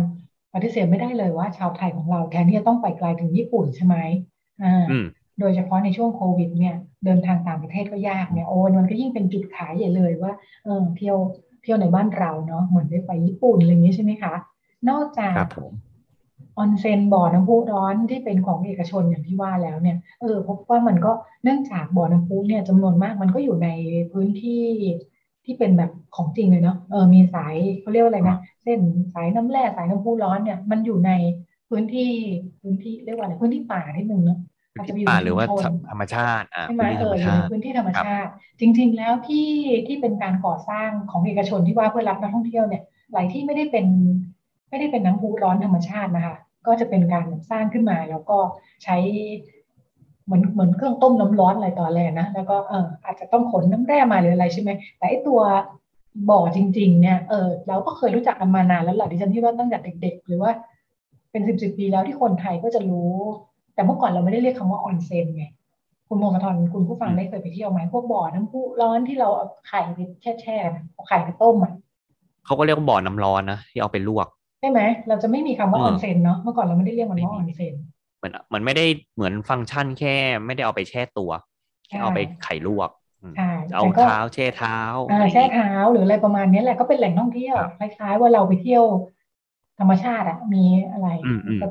[0.53, 3.95] ปฏิเสธไม่ได้เลยว่าชาวไทยของเราแทนที่จะต้องไปไกลถึงญี่ปุ่นใช่ไหม
[4.63, 4.85] อ่า
[5.39, 6.75] โดยเฉพาะในช่วงโควิดเนี่ย
[7.05, 11.17] เดินทางต่างประเทศก็ยากเนี่ยโอ้มันก็ยิ่งเป็นจุดขายใหญ่เลยว่าเออเที่ยว
[11.63, 14.33] เที่ยวในบ้านเราเนาะเหมือนได้ไปญี่ปุ่นอะไรอย่างนี้ใช่ไหมคะ
[14.89, 15.33] นอกจาก
[16.57, 21.11] ออนเซ็นบ่อน้ำพุร้อนที่เป็นของเอกชนอย่างที่ว่าแล้วเนี่ยเออพบว่ามันก็
[21.43, 23.69] เนื่องจากบ่อน้ำพุเนี่ยจำนวนมากมันก็อยู่ใน
[24.11, 24.65] พื้นที่
[25.47, 28.79] ที่เป็นแบบของจริงเลยเนาะเออมีสายเขาเรียกว่าอะไรนะเส้น
[29.13, 31.11] สายน้ำแร่สายน้ำพุร้อนเนี่ยมันอยู่ใน
[31.69, 32.11] พื้นที่
[32.61, 34.39] พื้นที่เรียกว่าอะไรพื้นที่ป่าที่หนึ่งเนาะ
[34.75, 35.45] อาจจะอยู่ในหรือว่า
[35.91, 39.49] ธรรมชาติใช่ไหมเอออยู่ในพื้นที่ธรรมชาติ จริง ๆ แล้วที่
[39.87, 43.85] ที่เป็นการก่อสร้างของเอกชนที่ว่าเพื่อรับนักท่องเที่ยวเนี่ยหลายที่ไม่ได้เป็น
[44.69, 46.37] ไม่ได้เป็นน้ำพุร้อนธรรมชาตินะคะ
[46.67, 48.37] ก็จะเป็นการสร้างขึ้นมาแล้วก็
[48.83, 48.97] ใช้
[50.27, 55.39] เหมือนเหมือนเครื่องต้มน้ำร้อนอะไรต่อแรกนะแล้วก็เอออาจจะต้องขนน้ำแร่มาหรืออะไรใช่ไหมแต่ไอตัว
[56.29, 60.51] บ่อจริง ๆ เนี่ยเออเราก็เคยรู้จักกันมานานแล้วแหละดิฉันที่ว่าตั้งแต่เด็ก ๆ หรือว่า
[61.31, 63.13] เป็นสิบสิบปีแล้วที่คนไทยก็จะรู้
[63.75, 65.45] แต่เมื่อก่อนเราไม่ได้เรียกคำว่าออนเซนไง
[66.07, 70.55] คุณโมกทอนคุณผู้ฟังได้เคยไปเที่ยวไหมพวกบ่อน้ำพุร้อนที่เราเอาไข่ไปแช่แช่
[70.93, 71.73] เอาไข่ไปต้มอะ
[72.45, 74.27] เขาก็เรียกบ่อน้ำร้อนนะที่เอาไปลวก
[74.59, 77.73] ใช่ไหมเราจะไม่มีคำว่าออนเซนเนาะเมื่อก่อนเราไม่ได้เรียกมันว่าออนเซน
[78.17, 81.31] เหมือนมันไม่ได้เหมือนฟังก์ชันแค่ ไม่ได้เอาไปแช่ตัว
[82.01, 82.89] เอาไปไข่ลวก
[83.73, 84.77] เอาเท้าแช่เท้า
[85.31, 88.83] แช่เท้าหรืออะไรประมาณนี้แหละก็เป็นแหล่งท่องเที่ยวคล้ายๆว่าเราไปเที่ยว
[89.79, 91.07] ธรรมชาติอะมีอะไร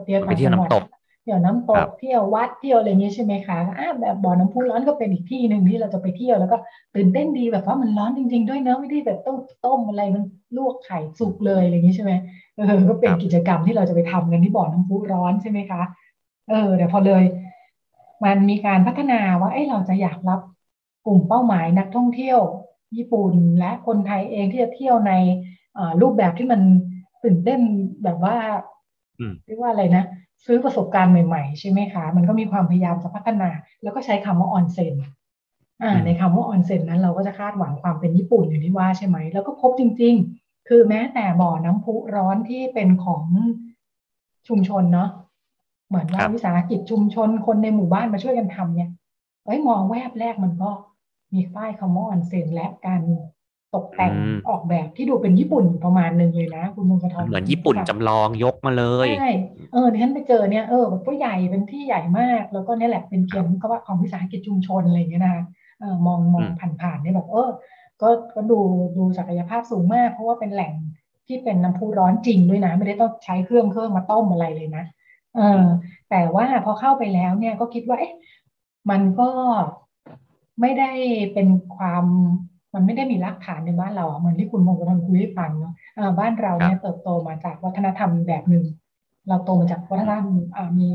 [0.05, 0.85] เที่ยวไปเที่ยวน้ำตก
[1.23, 6.57] เที่ยวน้ำตกเที่ยววัดเที่ยวอะไรเงี้ยใช่ไหมคะอ่าแบบบ่อน้ำพุร้อนก็เป็นอีกที่หนึ่งที่เราจะไปเที่ยวแล้วก็
[6.95, 10.23] ตื่นเต้นดีแบบว่ามันร้อนจริง ๆ ด้วยเนอะไม่ได้แบบต้องต้มอะไรมัน
[10.57, 12.13] ลวกไข่สุกเลยอะไรอย่างนี้ใช่ไหม
[12.57, 15.83] เออก็เป็นกิจกรรมที่เราจะไปทำกันที่บ่อน้ำพุร้อนใช่ไหมคะ
[16.49, 17.25] เออแต่พอเลย
[18.25, 20.41] มันมีการพัฒนาว่าเอ้เราจะอยากรับ
[21.07, 22.41] กลุ่มเป้าหมายนักท่องเที่ยว
[22.97, 25.13] ญี่ปุ่นและคนไทยเองที่จะเที่ยวใน
[26.01, 26.61] รูปแบบที่มัน
[27.25, 27.61] ตื่นเต้น
[28.05, 28.37] แบบว่า
[29.47, 30.05] เรียกว่าอะไรนะ
[30.47, 33.51] ซื้อประสบการณ์ใหม่ๆ ใช่ไหมคะ มันก็มีความพยายามจะพัฒนา
[33.83, 34.95] แล้วก็ใช้คำว่าออนเซ็น
[35.83, 43.25] อ่า ในคำว่าออนเซ็นนั้นเราก็จะคาดหวังความเป็นญี่ปุ่นอย่างที่ว่าใช่ไหม แล้วก็พบจริง ๆ คือแม้แต่บ่อน้ำพุร้อนที่เป็นของ
[44.49, 45.09] ชุมชนเนาะ
[45.89, 48.91] เหมือนว่าวิสาหกิจชุมชนคนในหมู่บ้านมาช่วยกันทำเนี่ย
[49.47, 50.71] เอ้ยมองแวบแรกมันก็
[51.35, 53.01] มีป้ายคำว่าออนเซ็นและการ
[53.75, 54.13] ตกแต่ง
[54.49, 59.31] ออกแบบที่ดูเป็นญี่ปุ่นประมาณหนึ่งเลยนะ คุณมุงกระทอนเหมือนญี่ปุ่นจำลองยกมาเลยใช่
[59.73, 65.37] เออที่ฉันไปเจอเนี่ยเออแบบก็ใหญ่เป็นที่ใหญ่มาก แล้วก็นี่แหละเป็นเกียรติก็ว่าของวิสาหกิจชุมชนอะไรอย่างเงี้ยนะ
[65.81, 66.45] เออมองมอง
[66.81, 67.51] ผ่านๆเนี่ยแบบเออ
[68.03, 68.59] ก็ก็ดู
[68.97, 70.73] ดูศักยภาพสูงมาก เพราะว่าเป็นแหล่ง
[71.27, 74.85] ที่เป็นน้ำพุร้อนจริงด้วยนะ ไม่ได้ต้องใช้เครื่องเครื่องมาต้มอะไรเลยนะ
[75.37, 75.65] เออ
[76.11, 78.15] แต่ว่าพอเข้าไปแล้วเนี่ยก็คิดว่าเอ๊ะ
[78.91, 79.29] มันก็
[80.61, 80.91] ไม่ได้
[81.35, 82.05] เป็นความ
[82.75, 85.75] มันไม่ได้มีรากฐานในบ้านเราเหมือนที่คุณมงคลคุยให้ฟังเนาะ
[86.19, 88.65] บ้านเราเนี่ยเติบโตมาจากวัฒนธรรมแบบหนึ่ง
[89.29, 90.27] เราโตมาจากวัฒนธรรม
[90.81, 90.89] มี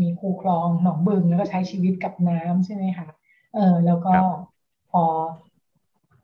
[0.00, 3.08] มีคูคลองหนองบึงแล้วก็ใช้ชีวิตกับน้ำใช่ไหมคะ
[3.54, 4.14] เออแล้วก็
[4.90, 5.02] พอ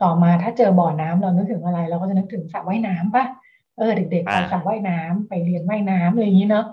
[0.03, 3.25] ต่อมาถ้าเจอบ่อน้ำเรานึกถึงอะไร เราก็จะนึกถึงสระว่ายน้ำปะ
[3.77, 6.66] เออเด็กๆไปสระว่ายน้ำไปเรียนว่ายน้ำอะไรอย่างนี้เนาะ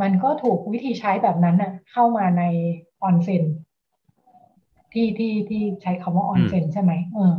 [0.00, 2.42] มันก็ถูกวิธีใช้แบบนั้นน่ะ เข้ามาใน
[3.02, 3.42] ออนเซ็น
[4.92, 7.34] ที่ที่ที่ใช้คำว่าออนเซ็นใช่ไหมเออ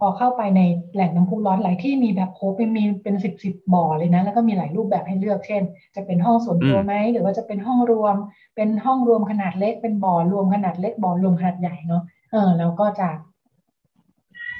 [0.00, 0.60] พอเข้าไปใน
[0.94, 5.62] แหล่งน้ำพุร้อนหลายที่มีแบบโคเป็นมีเป็นสิบสิบบ่อเลยนะ แล้วก็มีหลายรูปแบบให้เลือกเช่น
[5.94, 8.16] จะเป็นห้องส่วนตัวไหมหรือว่าจะเป็นห้องรวม
[8.56, 12.02] เป็นห้องรวมขนาดเล็ก เป็นบ่อรวมขนาดเล็กบ่อรวมขนาดใหญ่เนาะ
[12.32, 13.08] เออแล้วก็จะ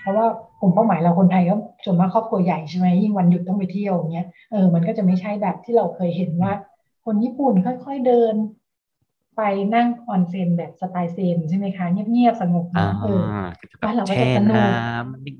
[0.00, 0.26] เพราะว่า
[0.60, 6.52] กลุ่มเป้าหมายเราคนไทยก็ส่วนมากครอบครัวใหญ่ใช่ไหมยิ่งวันหยุดต้องไปเที่ยวอย่างเงี้ยเออมันก็จะไม่ใช่แบบที่เราเคยเห็นว่า
[7.06, 8.34] คนญี่ปุ่นค่อยๆเดิน
[9.36, 9.42] ไป
[9.74, 13.22] นั่งออนเซนแบบสไตล์เซนใช่ไหมคะ เงียบๆสงบนะเออ
[13.82, 14.64] บ้านเราก็จะสนุก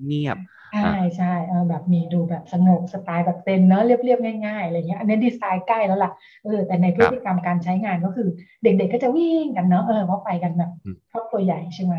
[0.07, 0.39] เงียบ
[0.73, 6.13] ใช่ใช่เออแบบมีดูแบบสงบสไตล์แบบเซนเนอะเรียบๆง่ายๆอะไรเงี้ยอันนี้ดีไซน์ใกล้แล้วล่ะ
[6.45, 8.29] เออแต่ในพฤติกรรมการใช้งานก็คือ
[8.63, 10.71] เด็กๆก็จะวิ่งกันเนาะเออเพราะไปกันแบบ
[11.13, 11.95] ครอบครัวใหญ่ใช่ไหม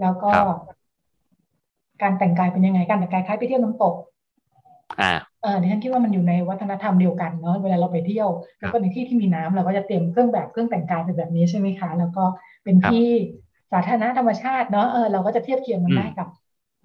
[0.00, 0.30] แล้วก็
[2.02, 3.94] การแต่งกายเป็นยังไงการแต่งกายคล้ายไปเที่ยวน้ำตก
[5.00, 12.24] อ่า เออดิฉันคิดว่ามันอยู่ในวัฒนธรรมเดียวกันเนาะเวลาเราไปเที่ยวแล้วก็ในที่ที่มีน้ำเราก็จะเตรียมเครื่องแบบเครื่องแต่งกายเป็นแบบนี้ใช่ไหมคะ แล้วก็
[12.64, 13.06] เป็นที่
[13.72, 16.28] สาธารณะธรรมชาติเนาะเออเราก็จะเทียบเคียงมันได้กับ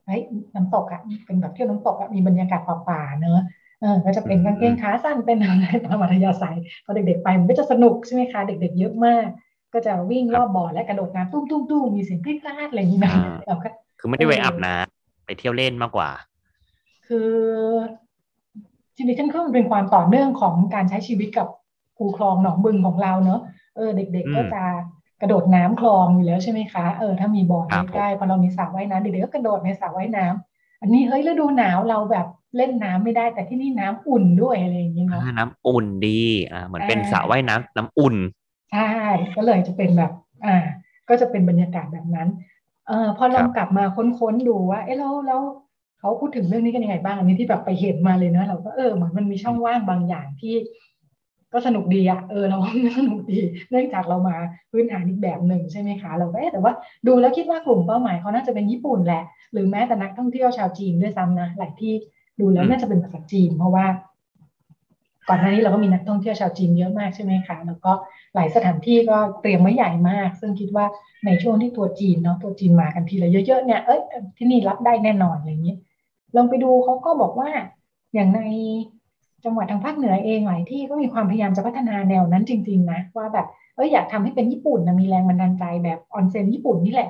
[0.06, 0.22] เฮ้ย
[0.56, 3.42] น้ำตกอะเป็นแบบเที่ยวน้ำตกอะมีบรรยากาศป่าๆเนอะ
[3.82, 9.28] เออก็จะเป็นกางเกงขาสั้นเป็นอะไรตามอัธยาศัยพอเด็กๆไปมันก็จะสนุกใช่ไหมคะ เด็ก ๆ เยอะมาก
[9.74, 11.42] ก็จะวิ่งรอบบ่อและกระโดดน้ำตุ้
[11.82, 13.14] มๆๆมีเสียงกรี๊ดกราดอะไรอย่างนี้นะ
[13.48, 16.10] เราก็คือไม่ได้ไปอาบน้ำไปเที่ยวเล่นมากกว่า
[17.08, 17.32] คือ
[18.96, 21.48] จริงๆฉันคิดว่ามันเป็นความต่อเนื่องของการใช้ชีวิตกับ
[21.98, 23.42] คูคลองหนองบึงของเราเนอะ
[23.76, 24.64] เออเด็ก ๆ ก็จะ
[25.22, 32.28] กระโดดน้ำคลองอยู่แล้วใช่ไหมคะเออถ้ามีบ่อใกล้ๆพอเรามีสระว่ายน้ำเด็กๆก็กระโดดในสระว่ายน้ำอันนี้เฮ้ยฤดูหนาวเราแบบ
[32.58, 36.20] เล่นน้ำไม่ได้แต่ที่นี่น้ำอุ่นด้วยอะไรอย่างเงี้ยเนาะน้ำอุ่นดี
[36.52, 38.16] อ่าเหมือนเป็นสระว่ายน้ำน้ำอุ่น
[38.72, 38.90] ใช่
[39.36, 40.12] ก็เลยจะเป็นแบบ
[40.46, 40.56] อ่า
[41.10, 42.28] ก็จะเป็นบรรยากาศแบบนั้น
[42.88, 45.42] เออพอเรากลับมาค้นๆดูว่าเออแล้วแล้ว
[46.02, 50.56] เขาพูดถึงเรื่องนี้กันยังไงบ้างอันนี้ที่แบบไปเห็นมาเลยนะเราก็เออเหมือนมันมีช่องว่างบางอย่างที่
[51.54, 52.58] ก็สนุกดีอะเออเรา
[53.00, 54.36] สนุกดีเนื่องจากเรามา
[54.72, 56.74] พื้นฐานอีกแบบหนึ่งใช่ไหมคะเราก็เอ๊แต่ว่า
[57.08, 61.94] ดูแล้วคิดว่ากลุ่มเป้าหมายเขาน่าจะเป็นญี่ปุ่นแหละ หรือแม้แต่นักท่องเที่ยวชาวจีนด้วยซ้ำนะหลายที่
[62.40, 63.86] ดูแล้วน่าจะเป็นภาษาจีน เพราะว่า
[65.30, 67.92] ก่อนหน้านี้เราก็มีนักท่องเที่ยวชาวจีนเยอะมากใช่ไหมคะแล้วก็
[68.36, 70.86] หลายสถานที่ก็เตรียมไว้ใหญ่มาก ซึ่งคิดว่า
[71.26, 74.02] ในช่วงที่ตัวจีนเนาะตัวจีนมากันทีละเยอะๆเนี่ยเอ้ย
[74.38, 75.76] ที่นี่รับได้แน่นอนอะไรอย่างนี้
[76.36, 77.50] ลองไปดูเขาก็บอกว่า
[78.14, 78.42] อย่างใน
[79.46, 87.10] จังหวัดทางภาคเหนือเองหลายที่ก็มีความพยายามจะพัฒนาแนวนั้นจริง ๆ นะ ว่าแบบเอออยากทำให้เป็นญี่ปุ่นนะมีแรงบันดาลใจแบบออนเซ็นญี่ปุ่นนี่แหละ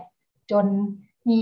[0.52, 0.66] จน
[1.30, 1.42] มี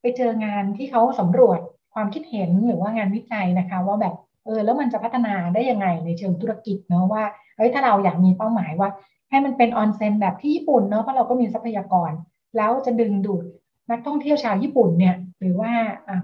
[0.00, 1.58] ไปเจองานที่เขาสำรวจ
[1.94, 7.24] ความคิดเห็นหรือว่างานวิจัยนะคะ ว่าแบบเออแล้วมันจะพัฒนาได้ยังไงในเชิงธุรกิจเนาะว่า
[7.56, 8.88] เฮ้ยถ้าเราอยากมีเป้าหมายว่า
[9.30, 12.10] ให้มันเป็นออนเซ็นแบบที่ญี่ปุ่นเนาะเพราะเราก็มีทรัพยากร
[12.56, 13.44] แล้วจะดึงดูด
[13.90, 15.72] นักท่องเที่ยวชาวญี่ปุ่นเนี่ย หรือว่า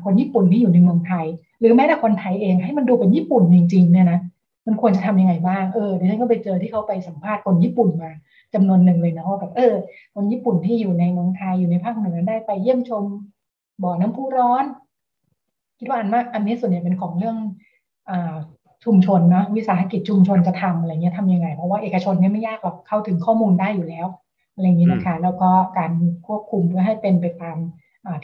[0.05, 1.27] คนญี่ปุ่นที่อยู่ในเมืองไทย
[1.61, 4.21] หรือแม้แต่คนไทยเองให้มันดูเป็นญี่ปุ่นจริงๆเนี่ยนะ
[4.67, 8.11] มันควรจะทำยังไงบ้างเออเดี๋ยวฉันก็ไปเจอที่เขาไปสัมภาษณ์คนญี่ปุ่นมา
[8.55, 9.75] จำนวนหนึ่งเลยนะว่าแบบเออ
[10.15, 13.05] คนญี่ปุ่นที่อยู่ในเมืองไทยอยู่ในภาคเหนือได้ไปเยี่ยมชม
[13.83, 14.65] บ่อน้ำพุร้อน
[15.79, 17.37] คิดว่าอันมากอันนี้ส่วนใหญ่เป็นของเรื่อง
[18.11, 18.13] อ
[18.85, 24.07] ชุมชนนะวิสาหกิจชุมชนจะทำอะไรเงี้ยทำยังไง เพราะว่าเอกชนเนี่ยไม่ยากหรอกเข้าถึงข้อมูลได้อยู่แล้ว
[24.55, 25.93] อะไรอย่างนี้นะคะ แล้วก็การ
[26.27, 27.57] ควบคุมเพื่อให้เป็นไปตาม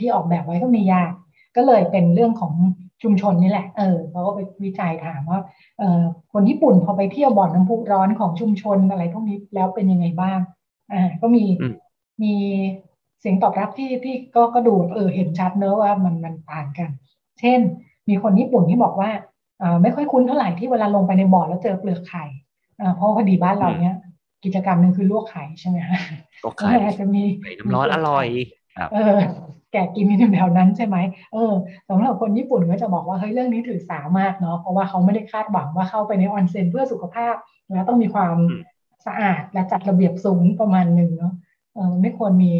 [0.01, 1.13] ที่ออกแบบไว้ก็ไม่ยาก
[1.57, 2.55] ก็เลยเป็นเรื่องของ
[3.03, 5.41] ชุมชนนี่แหละ เออเขาก็ไปวิจัยถามว่า
[5.79, 6.01] เออ
[6.33, 10.39] คนญี่ปุ่นพอไปเที่ยวบ่อนน้ำพุร้อนของชุมชนอะไรพวกนี้แล้วเป็นยังไงบ้าง
[10.93, 11.45] อ่า ก็มี
[12.23, 12.35] มี
[13.21, 16.91] เสียงตอบรับที่ที่ก็ก็ดูเออเห็นชัดเนอะว่ามันมันต่างกัน
[17.41, 17.61] เช่น
[18.09, 19.11] มีคนญี่ปุ่นที่บอกว่า
[19.83, 22.25] ไม่ค่อยคุ้นเท่าไหร่ที่เวลาลงไปในบ่อแล้วเจอเปลือกไข่
[22.97, 23.97] เพราะพอดีบ้านเราเนี้ย
[24.45, 25.99] กิจกรรมหนึ่งคือลวกไข่ใช่ไหมคะ
[26.45, 27.23] ลวกไข่จะมี
[27.59, 28.27] น้ำร้อนอร่อย
[28.93, 29.19] เออ
[29.75, 30.97] แกกินในแถวนั้นใช่ไหม
[31.33, 31.53] เออ
[31.89, 37.35] สำหรับคนญี่ปุ่นก็จะบอกว่าเฮ้ยเรื่องนี้ถือสามากเนาะเพราะว่าเขาไม่ได้คาดหวังว่าเข้าไปในออนเซ็นเพื่อสุขภาพ
[37.73, 38.37] แล้วต้องมีความ
[39.07, 41.35] สะอาดและจัดระเบียบสูงประมาณหนึ่งเนาะ
[41.75, 42.53] เออไม่ควรมี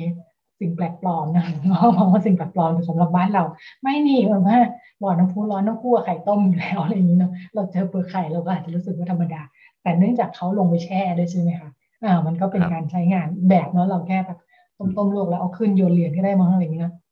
[0.61, 1.47] สิ่งแปลกปลอมนะ
[1.95, 3.45] เพราะว่าสิ่งแปลกปลอมสำหรับบ้านเรา
[3.83, 4.59] ไม่นี่แบบว่า
[5.03, 9.43] บ่อน้ำพุร้อนน้ำคั่วไข่ต้มอยู่แล้วอะไรอย่างนี้เนาะเราเจอเปลือกไข่เราก็อาจจะรู้สึกว่าธรรมดา
[9.83, 11.71] แต่เนื่องจากเขาลงไปแช่ด้วยใช่ไหมคะ
[12.05, 14.39] อ่ามันก็เป็นการใช้งานแบบเนาะเราแค่แบบ
[14.79, 17.04] ต้มๆลวกแล้วเอาขึ้นโยนเหรียญก็ได้มั้งอะไรอย่างนี้นะอ่า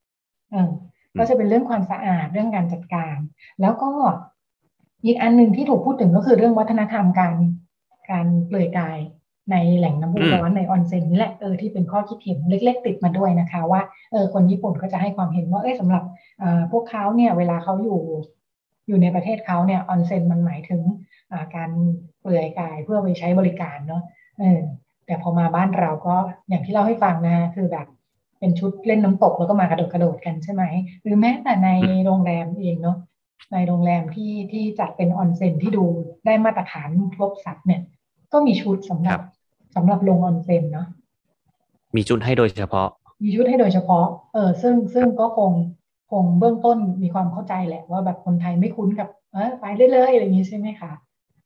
[1.18, 3.16] ก็จะเป็นเรื่องความสะอาดเรื่องการจัดการ
[3.60, 3.90] แล้วก็
[5.04, 7.34] อีกอันหนึ่งที่ถูกพูดถึงก็คือเรื่องวัฒนธรรมการ
[8.10, 8.98] การเปลือยกาย
[9.50, 13.80] ในแหล่งน้ำพุร้อนในออนเซ็นนี่แหละเออที่เป็นข้อคิดเห็นเล็ก ๆ ติดมาด้วยนะคะ ว่า
[14.12, 16.04] เออคนญี่ปุ่นก็จะให้ความเห็นว่าเออสำหรับ
[16.72, 18.00] พวกเขาเนี่ยเวลาเขาอยู่
[18.88, 20.82] อยู่ในประเทศเขาเนี่ยออนเซ็นมันหมายถึง
[21.56, 21.70] การ
[22.20, 24.02] เปลือยกายเพื่อไปใช้บริการเนาะ
[24.38, 24.58] เออ
[25.06, 26.16] แต่พอมาบ้านเราก็
[26.48, 27.86] อย่างที่เล่าให้ฟังนะคือแบบ
[28.42, 30.62] เป็นชุดเล่นน้ำตกแล้วก็มากระโดดกระโดดกันใช่ไหม
[31.02, 31.68] หรือแม้แต่ใน
[32.05, 32.96] โรงแรมเองเนาะ
[33.52, 35.85] ในโรงแรมที่ที่จัดเป็นออนเซ็นที่ดู
[36.26, 37.83] ได้มาตรฐานครบสัตว์เนี่ย
[38.33, 39.20] ก็มีชุดสำหรับ
[39.74, 40.87] สำหรับลงออนเซ็นเนาะ
[41.96, 42.88] มีชุดให้โดยเฉพาะ
[43.24, 45.52] มีชุดให้โดยเฉพาะ เออซึ่งซึ่งก็คง
[46.11, 50.92] คงเบื้องต้นมีความเข้าใจแหละว่าแบบคนไทยไม่คุ้นกับเออไปเรื่อยๆอะไรอย่างนี้ใช่ไหมคะ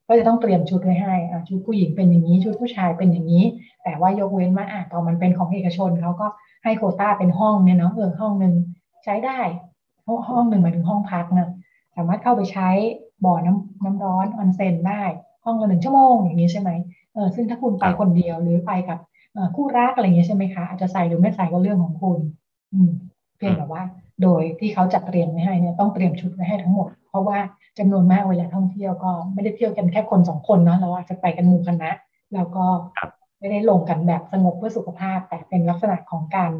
[0.07, 1.15] ก็จะต้องเตรียมชุดไว้ให้
[1.47, 3.43] ชุดผู้หญิงเป็นอย่างนี้ ชุดผู้ชายเป็นอย่างนี้
[3.83, 6.27] แต่ว่ายกเว้นมาอะตอนมันเป็นของเอกชนเขาก็
[6.63, 8.53] ให้โคต้าเป็นห้องเนี่ยเนาะเออห้องหนึ่ง
[9.03, 9.39] ใช้ได้
[10.29, 11.49] ห้องหนึ่งหมายถึงห้องพักนะ
[11.95, 12.69] สามารถเข้าไปใช้
[13.25, 15.03] บ่อน้ำน้ำร้อนออนเซ็นได้
[15.45, 16.69] ห้องละหนึ่งชั่วโมงอย่างนี้ใช่ไหม
[17.13, 18.99] เออซึ่งถ้าคุณไปคนเดียวหรือไปกับ
[19.55, 22.17] คู่รักอะไรอย่างนี้ใช่ไหมคะอาจจะใส่หรือไม่ใส่ก็เรื่องของคุณ
[22.73, 22.89] อืม
[23.37, 23.81] เพียงแต่ว่า
[24.21, 27.37] โดยที่เขาจัดเตรียมไว้ให้เนี่ยต้องเตรียมชุดไว้ให้ทั้งหมด เพราะว่า
[27.79, 31.91] จำนวนมากเวลาท่องเที่ยวก็ไม่ได้เที่ยวกันแค่คนสองคนเนาะเราอาจจะไปกันหมู่คณะ
[32.33, 32.65] แล้วก็
[33.39, 36.51] ไม่ได้ลงกันแบบสงบเพื่อสุขภาพ แต่เป็นลักษณะของการ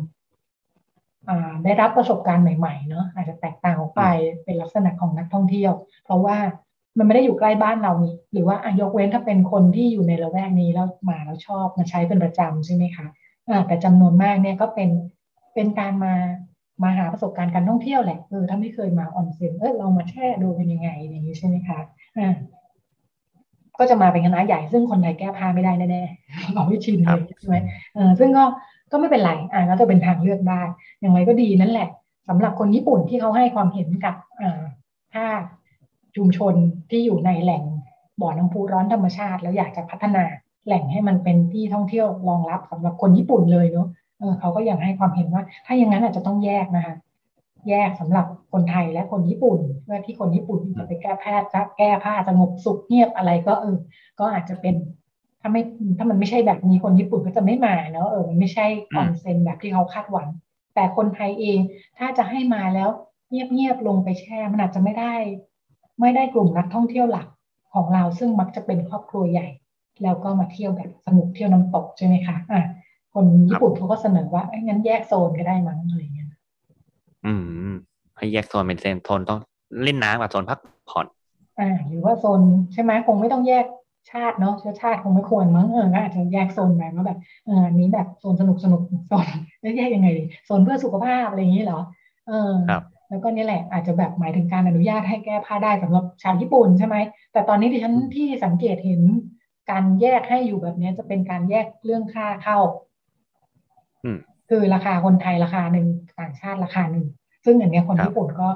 [1.64, 4.04] ได้รับประสบการณ์ใหม่ๆเนาะอาจจะแตกต่างออกไป
[4.44, 5.72] เป็นลักษณะของนักท่องเที่ยว
[6.06, 6.38] เพราะว่า
[6.98, 13.08] มันไม่ได้อยู่ใกล้บ้านเรานี่หรือว่าอยกเว้นถ้าเป็นคนที่อยู่ในละแวกนี้แล้วมาแล้วชอบมาใช้เป็นประจำใช่ไหมคะ
[13.68, 14.90] แต่จำนวนมากเนี่ยก็เป็น
[15.54, 16.14] เป็นการมา
[16.84, 21.80] มาหาประสบการณ์การท่องเที่ยวแหละเออถ้าไม่เคยมาออนเซ็นเออเรามาแช่ดูเป็นยังไงอย่างนี้ใช่ไหมคะ
[22.18, 22.36] อ่า
[23.80, 27.58] ก็จะมาเป็นคณะใหญ่ซึ่งคนไทยแก้ผ้าไม่ได้แน่ๆเราไม่ชินเลยใช่ไหม
[27.96, 28.44] เออซึ่งก็
[28.92, 30.62] ก็ไม่เป็นไรอ่าก็จะเป็นทางเลือกได้
[31.00, 31.90] อย่างไรก็ดีนั่นแหละ
[32.30, 34.62] สำหรับคนญี่ปุ่นที่เขาให้ความเห็นกับอ่า
[35.14, 35.26] ถ้า
[36.16, 36.54] ชุมชน
[36.90, 37.64] ที่อยู่ในแหล่ง
[38.22, 40.24] บ่อน้ำพุร้อนธรรมชาติ แล้วอยากจะพัฒนา
[40.66, 43.88] แหล่งให้มันเป็นที่ท่องเที่ยวรองรับสำหรับคนญี่ปุ่นเลยเนาะ
[44.20, 46.96] เออเขาก็ยังให้ความเห็นว่า ถ้าอย่างนั้นอาจจะต้องแยกนะคะ
[47.70, 53.78] แยกสำหรับคนไทยและคนญี่ปุ่นเพื่อที่คนญี่ปุ่นจะไปแก้แพทย์จะแก้ผ้าสงบสุขเงียบอะไรก็เออ
[54.20, 54.76] ก็อาจจะเป็น
[55.42, 55.62] ถ้าไม่
[55.98, 60.28] ถ้ามันไม่ใช่แบบนี้คนญี่ปุ่นก็จะไม่มาเนาะเออมันไม่ใช่ออนเซ็นแบบที่เขาคาดหวัง
[60.76, 61.60] แต่คนไทยเอง
[61.98, 62.90] ถ้าจะให้มาแล้ว
[63.30, 65.14] เงียบๆลงไปแช่มันอาจจะไม่ได้
[66.02, 67.28] ไม่ได้กลุ่มนักท่องเที่ยวหลัก
[67.74, 69.48] ของเราซึ่งมักจะเป็นครอบครัวใหญ่
[70.04, 72.64] แล้วก็มาเที่ยวแบบสนุกเที่ยวน้ำตกใช่ไหมคะอะ
[73.18, 76.30] คนญี่ปุ่นเขาก็เสนอว่างั้นแยกโซนก็ได้มั้งอะไรเงี้ย
[77.26, 77.34] อื
[77.72, 77.74] ม
[78.18, 79.40] ให้แยกโซนเป็นโซนต้อง
[79.84, 81.06] เล่นน้ำกับโซนพักผ่อน
[81.60, 82.42] อ่าหรือว่าโซน
[82.74, 83.66] ใช่ไหมคงไม่ต้องแยก
[84.12, 89.28] ชาติเนาะเชื้อชาติคงไม่ควรมั้งเออก็อาจจะแยกโซนไปว่าแบบเอออันนี้แบบโซนสนุกสนุกโซน
[89.62, 91.80] แล้วแยกยังไงดีโซนเพื่อสุขภาพอะไรอย่างนี้เหรอ
[92.28, 96.96] เออครับแล้วก็นี่แหละอาจจะแบบหมายถึงการอนุญาตให้แก้ผ้าได้สำหรับชาวญี่ปุ่นใช่ไหม
[97.34, 99.02] แต่ตอนนี้ที่ฉันที่สังเกตเห็น
[99.72, 102.86] การแยกให้อยู่แบบนี้จะเป็นการแยกเรื่องค่าเข้าอืม
[104.50, 105.88] คือราคาคนไทยราคาหนึ่ง
[106.20, 107.06] ต่างชาติราคาหนึ่ง
[107.46, 108.48] ซึ่งอย่างเนี้ยคนครับญี่ปุ่นก็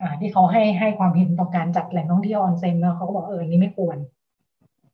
[0.00, 3.96] อ่าที่เขาให้ให้ความเห็นต่อการจัดแหล่งท่องเที่ยวออนเซ็นเนาะเขาก็บอกเอออันนี้ไม่ควร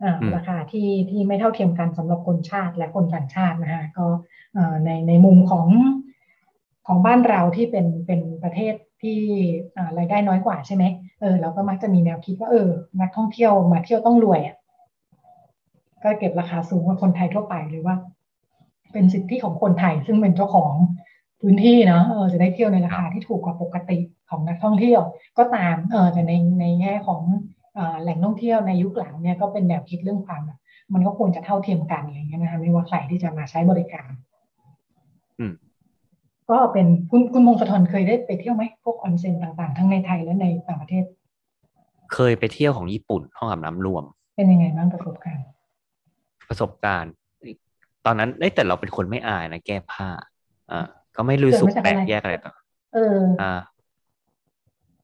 [0.03, 4.07] อ่าอืมราคาที่ที่ไม่เท่าเทียมกันสำหรับคนชาติและคนต่างชาตินะฮะก็
[4.55, 5.67] เอ่อในในมุมของ
[6.87, 9.19] ของบ้านเราที่เป็นเป็นประเทศที่
[9.77, 10.85] อ่ารายได้น้อยกว่าใช่ไหม
[11.21, 12.69] เออเราก็มักจะมีแนวคิดว่าเออ
[13.01, 14.57] นักท่องเที่ยวมาเที่ยวต้องรวยอะ
[16.05, 17.95] ก็เก็บราคาสูงกว่าคนไทยทั่วไปหรือว่า
[18.97, 20.75] เป็นสิทธิของคนไทย ซึ่งเป็นเจ้าของ
[21.41, 23.99] พื้นที่เนาะเออจะได้เที่ยวในราคาที่ถูกกว่าปกติ
[24.31, 25.01] ของนักท่องเที่ยว
[25.39, 27.23] ก็ตามเออแต่ในในแง่ของ
[27.79, 30.59] อ่าแหล่งท่องเที่ยวในยุคหลังเนี่ยก็เป็นแนวคิดเรื่องความแบบ
[30.95, 34.11] มันก็ควรจะเท่าเทียมกันอะไรอย่างเงี้ยนะคะไม่ว่าใครที่จะมาใช้บริการ
[35.39, 35.55] อืม
[36.51, 41.05] ก็เป็นคุณคุณมงคลธรเคยได้ไปเที่ยวไหมพวกออนเซ็นต่างๆ ทั้งในไทยและในต่างประเทศ
[42.15, 44.05] เคยไปเที่ยวของญี่ปุ่นห้องอาบน้ำรวม
[44.37, 45.47] เป็นยังไงบ้างประสบการณ์
[46.49, 47.13] ประสบการณ์
[48.07, 50.09] ตอนนั้นเอ้ยแต่เราเป็นคนไม่อายนะแก้ผ้า
[50.71, 52.57] อ่า ก็ไม่รู้สึกแปลกแยกอะไรต่าง
[52.95, 53.61] เออ อ่า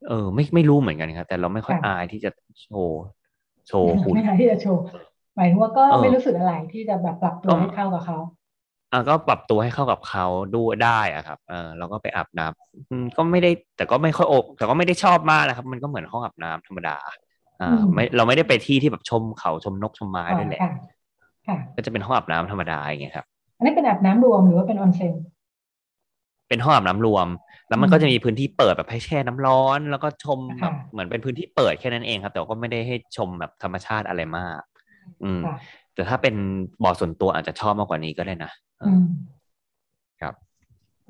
[0.09, 2.31] เออ ไม่ไม่รู้เหมือนกันครับ แต่เราไม่ค่อยค่ะอายที่จะ
[2.63, 3.01] โชว์
[3.69, 4.81] โชว์หุ่นไม่หาที่จะโชว์
[5.37, 8.19] หมายถึงว่าก็เออไม่รู้สึกอะไรที่จะแบบปรับตัวก็ให้เข้ากับเขา
[8.93, 16.97] อ่าก็ปรับตัวให้เข้ากับเขาดูได้อะครับ เออเราก็ไปอาบน้ำอืมก็ไม่ได้ แต่ก็ไม่ค่อยโอก แต่ก็ไม่ได้ชอบมากนะครับ มันก็เหมือนห้องอาบน้ำธรรมดา
[17.61, 20.92] อ่าอืมไม่เราไม่ได้ไปที่ที่แบบชมเขาชมนกชมไม้อ๋อด้วยแหละค่ะค่ะ
[21.77, 23.27] ก็จะเป็นห้องอาบน้ำธรรมดาอย่างเงี้ยครับ
[23.57, 25.13] อันนี้เป็นอาบน้ำรวมหรือว่าเป็นออนเซ็น
[26.49, 27.29] เป็นห้องอาบน้ำรวม
[27.69, 34.61] แล้วมันอืมก็จะมีพื้นที่เปิดแบบให้แช่น้ำร้อน แล้วก็ชมแบค่ะบเหมือนเป็นพื้นที่เปิดแค่นั้นเองครับ แต่ก็ไม่ได้ให้ชมแบบธรรมชาติอะไรมาก
[35.23, 35.55] อืมค่ะ
[35.95, 36.35] แต่ถ้าเป็น
[36.83, 38.51] บ่อส่วนตัวอาจจะชอบมากกว่านี้ก็ได้นะ
[38.81, 39.03] เออือม
[40.21, 40.35] ครับ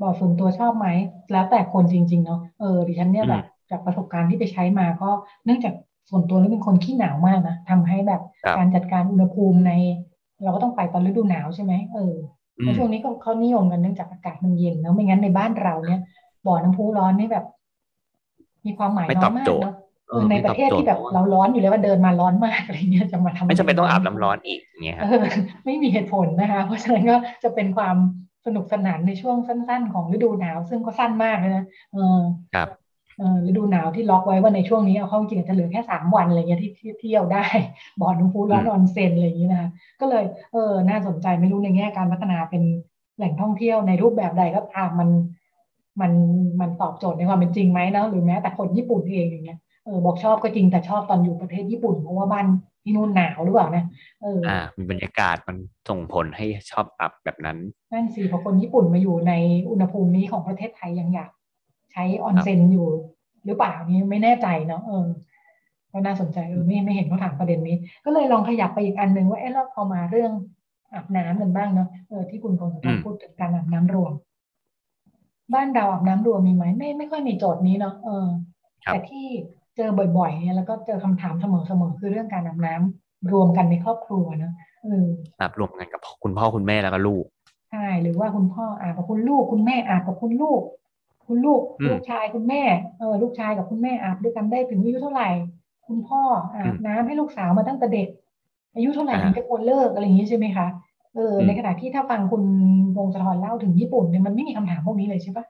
[0.02, 0.86] บอกส่วนตัวชอบไหม
[1.32, 5.10] แล้วแต่คนจริง ๆ เนาะเออดิฉันเนี่ยอืมแบบจากประสบการณ์ที่ไปใช้มาก็
[5.44, 5.74] เนื่องจาก
[6.10, 9.72] ส่วนตัวนี่เป็นคนขี้หนาวมากนะทำให้แบบครับการจัดการอุณหภูมิใน
[10.42, 12.14] เราก็ต้องไปตอนฤดูหนาวใช่ไหมเออ
[12.58, 16.00] อืแล้วมช่วงนี้ก็เขานิยมกันเนื่องจากอากาศมันเย็นเนาะไม่งั้นในบ้านเราเนี่ย
[16.46, 17.44] บ่อน้ำพุร้อนนี่แบบ
[18.66, 19.72] มีความหมายไม่น้ตออยบมากโจทย์เนาะ
[20.08, 25.20] เอเอออในไม่ปตอระบเทศโจทที่ย์แบบเพราะว่าเราร้อนอยู่แล้วว่าเดินมาร้อนมากอะไรเงี้ยจะมาทำไม่จำเป็นต้องอาบะไรน้ำร้อนอีกอย่างเงี้ยคเอรับอ
[25.66, 27.96] ไม่มีเหตุผลนะคะ เพราะฉะนั้นก็จะเป็นความ
[28.46, 32.00] สนุกสนานในช่วงสั้น ๆ ของฤดูหนาว ซึ่งก็สั้นมากเลยนะเออ
[32.54, 32.81] ครับเออ
[33.46, 37.44] ฤดูหนาวที่ล็อกไว้ว่าในช่วงนี้เอาเข้าจริงๆจะเหลือแค่สามวันอะไรเงี้ยที่ที่เที่ยวได้
[38.00, 39.68] บ่อน้ำพุร้อนอืมออนเซ็นอะไรอย่างนี้นะคะ
[40.00, 42.62] ก็เลยเออน่าสนใจไม่รู้ในแง่การพัฒนาเป็น
[43.16, 45.10] แหล่งท่องเที่ยวในรูปแบบใดก็ตามมัน
[46.00, 46.12] มัน
[46.60, 52.46] มันตอบโจทย์ในความเป็นจริงไหมเนาะหรือแม้แต่คนญี่ปุ่นเองอย่างเงี้ยเออบอกชอบก็จริงแต่ชอบตอนอยู่ประเทศญี่ปุ่นเพราะว่าบ้าน
[52.82, 53.84] ที่นู่นหนาวหรือเปล่านะ
[54.22, 55.56] เอออ่ามีบรรยากาศมัน
[55.88, 57.58] ส่งผลให้ชอบอาบแบบนั้น
[57.92, 59.32] นั่นสิพอคนญี่ปุ่นมาอยู่ใน
[59.70, 61.30] อุณหภูมินี้ของประเทศไทยยังอยาก
[61.92, 62.88] ใช้ออนเซ็นอยู่
[63.44, 65.06] หรือเปล่านี่ไม่แน่ใจเนาะเออ
[65.92, 70.32] ก็น่าสนใจเออไม่ไม่เห็นเขาถามประเด็นนี้ ก็เลยลองขยับไปอีกอันหนึ่งว่าเออแล้วพอมาเรื่อง
[70.94, 74.12] อาบน้ำกันบ้างเนาะเออที่คุณพงศธอืรมพูดถึงการอาบน้ำรวม
[75.54, 78.26] บ้านเราอาบน้ำรวมมีไหมไม่ไม่ค่อยมีโจทย์นี้เนาะเออ
[78.84, 79.26] ครับแต่ที่
[79.76, 84.52] เจอบ่อยๆเนี่ยแล้วก็เจอคำถามเสมอๆคือเรื่องการอาบน้ำรวมกันในครอบครัวเนอะ
[84.84, 85.06] เออ
[85.40, 87.24] อาบรวมกันกับคุณพ่อคุณแม่แล้วก็ลูก
[87.70, 90.62] ใช่หรือว่าคุณพ่ออาบกับคุณลูกคุณแม่อาบกับคุณลูก
[91.26, 92.62] คุณลูกอืมลูกชายคุณแม่
[92.98, 95.28] เออลูกชายกับคุณแม่อาบด้วยกันได้ถึงอายุเท่าไหร่
[95.86, 96.22] คุณพ่อ
[96.54, 98.08] อาบน้ำให้ลูกสาวมาตั้งแต่เด็ก
[98.74, 100.66] อายุเท่าไหร่อ่าถึงจะควรเลิกอะไรอย่างนี้ใช่ไหมคะ
[101.14, 102.42] เอออมในขณะที่ถ้าฟังคุณ
[102.98, 105.44] วงศธรเล่าถึงญี่ปุ่นเนี่ยมันไม่มีคำถามพวกนี้เลยใช่ปะ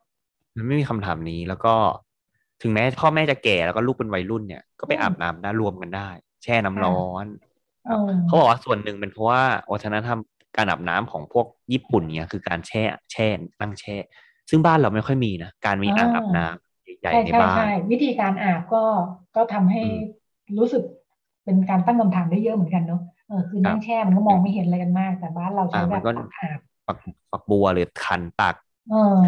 [0.56, 1.74] มันไม่มีคำถามนี้แล้วก็
[2.62, 6.08] ถึงแม้พ่อแม่จะแก่แล้วก็ลูกเป็นวัยรุ่นเนี่ยก็ไปอืมอาบน้ำได้รวมกันได้
[6.42, 7.26] แช่น้ำร้อน
[7.86, 10.18] เออเขาบอกว่าส่วนหนึ่งเป็นเพราะว่าวัฒนธรรม
[10.56, 12.82] การอาบน้ำของพวกญี่ปุ่นเนี่ยคือการแช่
[13.12, 13.28] แช่
[13.60, 13.96] นั่งแช่
[14.50, 18.84] ซึ่งบ้านเราไม่ค่อยมีนะการมีอ่างอาบน้ำใหญ่ใช่ๆในใช่บ้านใช่วิธีการอาบก็
[19.36, 19.98] ก็ทำให้อืม
[20.58, 20.82] รู้สึก
[21.44, 26.98] เป็นการตั้งคำถามได้เยอะเหมือนกันเนาะเออคือนั่งแช่มันก็มองไม่เห็นอะไรกันมาก แต่บ้านเราใช้แบบปักอาบปัก
[27.32, 28.54] ปักบัวหรือคันตัก
[28.90, 29.20] เออ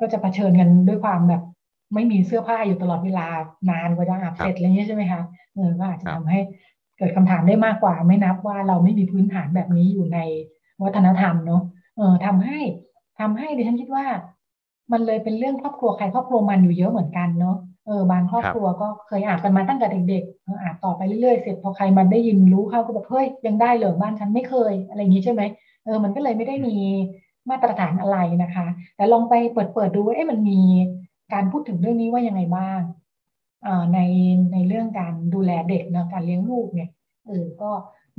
[0.00, 1.42] ก็จะเผชิญกันด้วยความแบบ
[1.94, 3.26] ไม่มีเสื้อผ้าอยู่ตลอดเวลา
[3.70, 5.22] นานกว่าจะอาบเสร็จอะไรเงี้ยใช่ไหมคะ
[5.54, 6.40] เออก็อาจจะทำให้
[6.98, 10.18] เกิดคำถามได้มากกว่า ไม่นับว่าเราไม่มีพื้นฐานแบบนี้อยู่ใน
[10.82, 11.62] วัฒนธรรมเนาะ
[11.96, 12.58] เออทำให้
[13.20, 14.06] ทำให้ดิฉันคิดว่า
[14.92, 25.42] มันเลยเป็นเรื่องครอบครัวใครครอบครัวมันอยู่เยอะเหมือนกันเนาะเออบางครอบครัวก็เคยอาบกันมาตั้งแต่เด็กๆอาบต่อไปเรื่อยๆเสร็จพอใครมันได้ยินรู้เข้าก็แบบเฮ้ยยังได้เลยบ้านฉันไม่เคยอะไรอย่างนี้ใช่ไหม
[25.84, 26.76] เออมันก็เลยไม่ได้มี
[27.50, 30.60] มาตรฐานอะไรนะคะ แต่ลองไปเปิดเปิดดูว่าเอ๊ะมันมี
[31.32, 32.80] การพูดถึงเรื่องนี้ว่ายังไงบ้าง
[33.94, 33.98] ใน
[34.52, 36.90] ในเรื่องการดูแลเด็กเนาะการเลี้ยงลูกเนี่ย
[37.26, 37.70] เออก็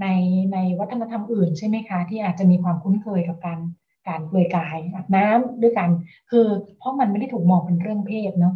[0.01, 0.07] ใน
[0.53, 3.59] ในวัฒนธรรมอื่นใช่ไหมคะ ที่อาจจะมีความคุ้นเคยกับการ
[4.07, 5.89] การเปลือยกายอาบน้ำด้วยกัน
[6.31, 8.55] คือเพราะมันไม่ได้ถูกมองเป็นเรื่องเพศเนาะ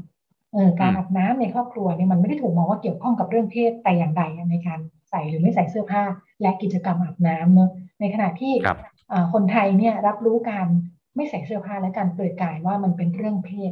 [0.54, 4.80] เออการอาบน้ำในครอบครัวเนี่ยมันไม่ได้ถูกมองว่าเกี่ยวข้องกับเรื่องเพศแต่อย่างใดในการ
[5.10, 6.04] ใส่หรือไม่ใส่เสื้อผ้า
[6.42, 8.54] และกิจกรรมอาบน้ำเนาะในขณะที่
[9.34, 10.68] คนไทยเนี่ยรับรู้การ
[11.16, 13.72] ไม่ใส่เสื้อผ้าและการเปลือยกายว่ามันเป็นเรื่องเพศ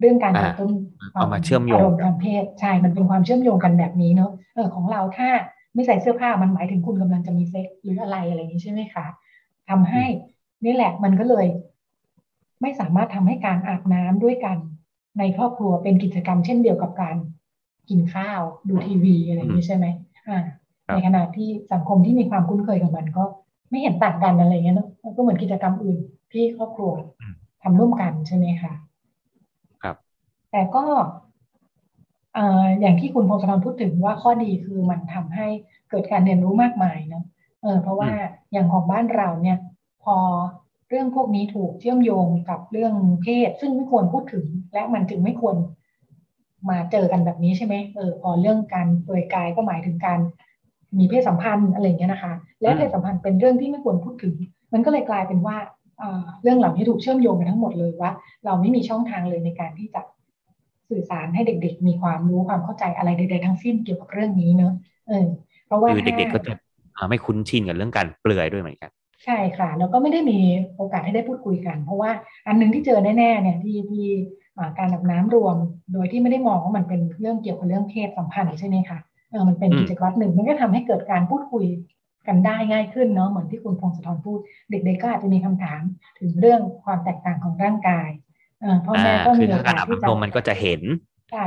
[0.00, 0.72] เรื่องการกระตุ้น
[1.14, 5.28] เอามาเชื่อมโยงอารมณ์ทางเพศใช่มันเป็นความเชื่อมโยงกันแบบนี้เนาะเออของเราถ้า
[5.74, 9.06] ไม่ใส่เสื้อผ้ามันหมายถึงคุณกำลังจะมีเซ็กหรืออะไรอะไรอย่างนี้ใช่ไหมคะ
[9.68, 10.04] ทำให้
[10.64, 11.46] นี่แหละมันก็เลย
[12.62, 14.56] ไม่สามารถทำให้การอาบน้ำด้วยกัน
[15.18, 17.16] ในครอบครัวเป็นกิจกรรมเช่นเดียวกับการ
[17.88, 19.86] กินข้าวดูทีวีอะไรอย่างนี้ใช่ไหม
[20.28, 20.38] อ่า
[20.86, 23.24] ในขณะที่สังคมที่มีความคุ้นเคยกับมันก็
[23.70, 25.98] ไม่เห็นต่างกันอะไรเงี้ยเนาะก็เหมือนกิจกรรมอื่น
[26.32, 26.92] ที่ครอบครัว
[27.62, 28.72] ทำร่วมกันใช่ไหมคะ
[29.82, 29.96] ครับ
[30.52, 30.84] แต่ก็
[32.80, 35.46] อย่างที่คุณพงศธรพูดถึงว่าข้อดีคือมันทำให้
[35.90, 37.24] เกิดการเรียนรู้มากมายเนาะ
[37.62, 38.10] เออเพราะว่า
[38.52, 39.58] อย่างของบ้านเราเนี่ย
[40.04, 40.16] พอ
[40.88, 45.56] เรื่องพวกนี้ถูกเชื่อมโยงกับเรื่องเพศ ซึ่งไม่ควรพูดถึง และมันจึงไม่ควร
[46.70, 50.18] มาเจอกันแบบนี้ใช่ไหมเออพอเรื่องการเปลือยกายก็หมายถึงการ
[50.98, 54.34] มีเพศสัมพันธ์อะไรเงี้ยนะคะ และเพศสัมพันธ์เป็นเรื่องที่ไม่ควรพูดถึง
[54.72, 55.56] มันก็เลยกลายเป็นว่า
[56.42, 58.10] เรื่องเหล่านี้ถูกเชื่อมโยงกันทั้งหมดเลยว่า
[58.44, 60.00] เราไม่มีช่องทางเลยในการที่จะ
[60.90, 64.72] สื่อสารให้เด็ก ๆ มีความรู้ความเข้าใจอะไรใดๆทั้งสิ้นเกี่ยวกับเรื่องนี้เนอะ
[65.08, 65.26] เออ
[65.66, 66.52] เพราะว่าคือเด็กๆก็จะ
[67.08, 68.90] ไม่คุ้นชินกับเรื่องการเปลือยด้วยเหมือนกัน
[69.24, 70.38] ใช่ค่ะ แล้วก็ไม่ได้มี
[70.76, 72.10] โอกาสให้ได้พูดคุยกัน เพราะว่า
[72.46, 74.06] อันนึงที่เจอแน่ๆเนี่ยที่ที่
[74.78, 75.56] การอาบน้ำรวม
[75.92, 78.98] โดยที่ไม่ได้มองว่ามันเป็นเรื่องเกี่ยวกับเรื่องเพศสัมพันธ์ใช่ไหมคะ
[79.30, 81.66] เออมันเป็นกิจกรรมหนึ่งมันก็ทำให้เกิดการพูดคุย
[82.28, 84.38] กันได้ง่ายขึ้นเนาะเหมือนที่คุณพงศธรพูด
[84.70, 85.80] เด็กๆก็อาจจะมีคำถาม
[86.18, 88.08] ถึงเรื่องความแตกต่างของร่างกาย
[88.86, 90.82] พ่อแม่ก็มีโอกาสที่จะมันก็จะเห็น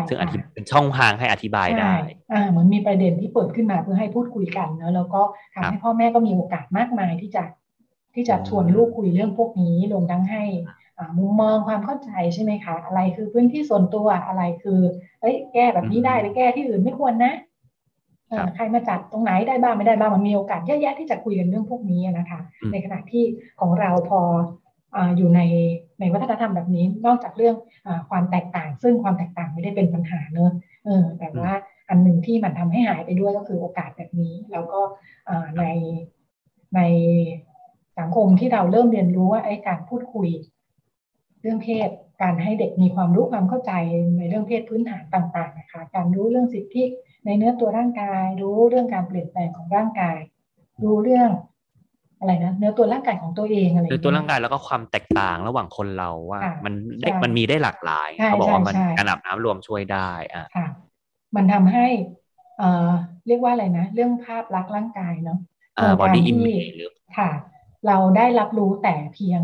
[0.10, 1.94] ซึ่งอธิเป็นช่องทางให้อธิบายได้
[2.32, 5.22] อ่าเหมือนมีประเด็นที่เปิดขึ้นมาเพื่อให้พูดคุยกันเนาะแล้วก็
[5.54, 7.44] ทำให้พ่อแม่ก็มีโอกาสมากมายที่จะ
[8.18, 10.44] ที่จะชวนลูกคุยเรื่องพวกนี้รวมทั้งให้
[11.18, 14.82] มุมมองความเข้าใจใช่ไหมคะ อะไรคือพื้นที่ส่วนตัวอะไรคือ
[15.22, 17.34] เอ้ยแก้แบบนี้ได้หรือแก้ที่อื่นไม่ควรนะ
[18.56, 22.40] ใครมาจัดตรงไหนได้บ้างไม่ได้บ้างมันมีโอกาสเยอะแยะที่จะคุยกันเรื่องพวกนี้นะคะ
[22.72, 23.24] ในขณะที่
[23.60, 24.22] ของเราพอ
[25.18, 25.42] อยู่ใน
[26.00, 27.56] ในวัฒนธรรมแบบนี้ นอกจากเรื่อง
[27.88, 30.52] อความแตกต่าง ซึ่งความแตกต่างไม่ได้เป็นปัญหาเนอะ
[30.86, 31.52] เออแต่ว่า
[31.90, 34.82] อันหนึ่งที่มันทำให้หายไปด้วยก็คือโอกาสแบบนี้ แล้วก็
[35.60, 35.66] ใน
[36.76, 36.82] ใน
[38.00, 40.30] สังคมที่เราเริ่มเรียนรู้ว่าไอ้การพูดคุย
[41.42, 41.90] เรื่องเพศ
[42.22, 43.72] การให้เด็กมีความรู้ความเข้าใจ
[44.18, 46.84] ในเรื่องเพศพื้นฐานต่างๆนะคะ การรู้เรื่องสิทธิ
[47.26, 50.18] ในเนื้อตัวร่างกาย รู้เรื่องการเปลี่ยนแปลงของร่างกาย
[50.84, 51.30] รู้เรื่อง
[52.20, 60.46] อะไรนะเนื้อตัวร่างกายของตัวเองอะไรเนื้อตัวร่างกายแล้วก็ความแตกต่างระหว่างคนเราว่า มันได้มันมีได้หลากหลายเขาบอกว่ามันการอาบน้ำรวมช่วยได้อะ
[61.36, 61.88] มันทำให้
[62.58, 62.90] เอ่อ
[63.28, 65.40] เรียกว่าอะไรนะ เรื่องภาพลักษณ์ร่างกายเนาะ
[66.00, 66.24] การที่
[67.18, 67.30] ค่ะ
[67.88, 69.42] เราได้รับรู้แต่เพียง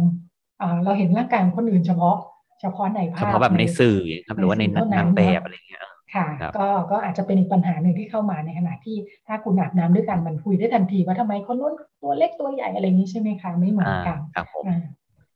[0.84, 2.18] เราเห็นร่างกายคนอื่นเฉพาะ
[2.62, 5.84] เฉพาะในภาพเฉพาะแบบในสื่อครับหรือว่าในนางแบบอะไรเงี้ย
[6.16, 6.28] ค่ะ
[6.58, 14.20] ก็ก็อาจจะเป็นอีกปัญหาหนึ่งที่เข้ามาในขณะที่ถ้าคุณอาบน้ำด้วยกันมันคุยได้ทันทีว่าทำไมคนนู้นตัวเล็กตัวใหญ่อะไรนี้ใช่ไหมคะไม่เหมือนกัน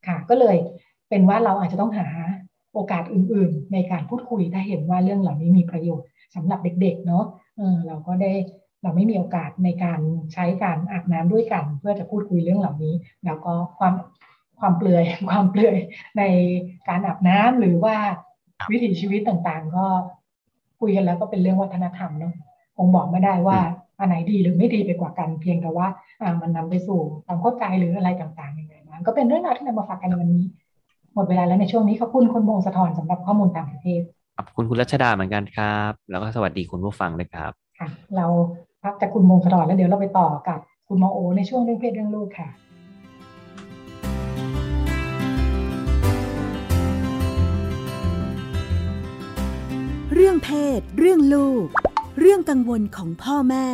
[0.07, 0.57] ค่ะ ก็เลย
[1.09, 2.07] เป็นว่าเราอาจจะต้องหา
[2.73, 7.25] โอกาสอื่น ๆ ในการพูดคุยถ้าเห็นว่าเรื่องเหล่านี้มีประโยชน์สำหรับเด็ก ๆ เนาะ
[7.57, 8.31] เออเราก็ได้
[8.83, 9.99] เราไม่มีโอกาสในการ
[10.33, 12.93] ใช้การอาบน้ำด้วยกัน เพื่อจะพูดคุยเรื่องเหล่านี้
[13.25, 13.93] แล้วก็ความ
[14.59, 15.77] ความเปลือยความเปลือย
[16.17, 16.23] ใน
[16.89, 17.95] การอาบน้ำหรือว่า
[18.71, 19.85] วิถีชีวิตต่างๆ ก็
[20.79, 22.33] คุยกันแล้วก็เป็นเรื่องวัฒนธรรมเนาะ
[22.77, 23.59] คงบอกไม่ได้ว่า
[23.99, 25.87] อันไหนดีหรือไม่ดีไปกว่ากันเพียงแต่ว่า
[26.21, 30.45] อ่ามันนำไปสู่ความเข้าใจหรืออะไรต่างๆยังไงมันก็เป็นเรื่องราวที่นำมาฝากกันในวันนี้
[31.15, 34.01] หมดเวลาแล้วในช่วงนี้ขอบคุณคุณโมงสะทอนสำหรับข้อมูลต่างประเทศ
[34.37, 38.25] ขอบคุณคุณรัชดาเหมือนกันครับ แล้วก็สวัสดีคุณผู้ฟังด้วยครับ ค่ะ เรา
[38.87, 42.49] พักจากคุณโมงสะทอนแล้วเดี๋ยวเราไปต่อกับคุณมอโอ ในช่วงเรื่องเพศเรื่องลูกค่ะ
[50.13, 51.65] เรื่องเพศ เรื่องลูก
[52.19, 53.67] เรื่องกังวลของพ่อแม่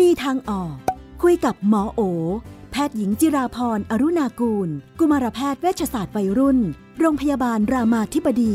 [0.00, 0.74] มีทางออก
[1.22, 2.00] คุยกับหมอโอ
[2.72, 6.58] แพทย์หญิงจิราพร อรุณากูล กุมารแพทย์เวชศาสตร์วัยรุ่น
[7.00, 8.54] โรงพยาบาลรามาธิบดี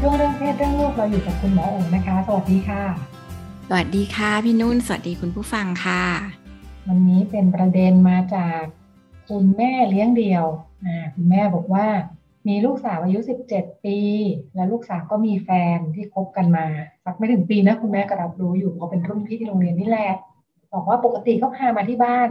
[0.00, 2.82] ช่วงเรื่องเพศเรื่องลูกเราอยู่กับคุณหมอโอ๋นะคะ สวัสดีค่ะ
[3.68, 6.04] สวัสดีค่ะพี่นุ่น สวัสดีคุณผู้ฟังค่ะ
[6.88, 8.62] วันนี้เป็นประเด็นมาจาก
[9.28, 10.44] คุณแม่เลี้ยงเดี่ยว
[10.84, 11.86] อ่าคุณแม่บอกว่า
[12.48, 13.18] มีลูกสาวอายุ
[13.52, 13.98] 17 ปี
[14.54, 16.66] และลูกสาวก็มีแฟนที่คบกันมา
[17.04, 20.10] สักไม่ถึงปีนะคุณแม่ก็รับรู้อยู่เขาเป็นรุ่นพี่ที่โรงเรียนนี่แหละ
[20.74, 22.28] บอกว่าปกติก็พามาที่บ้าน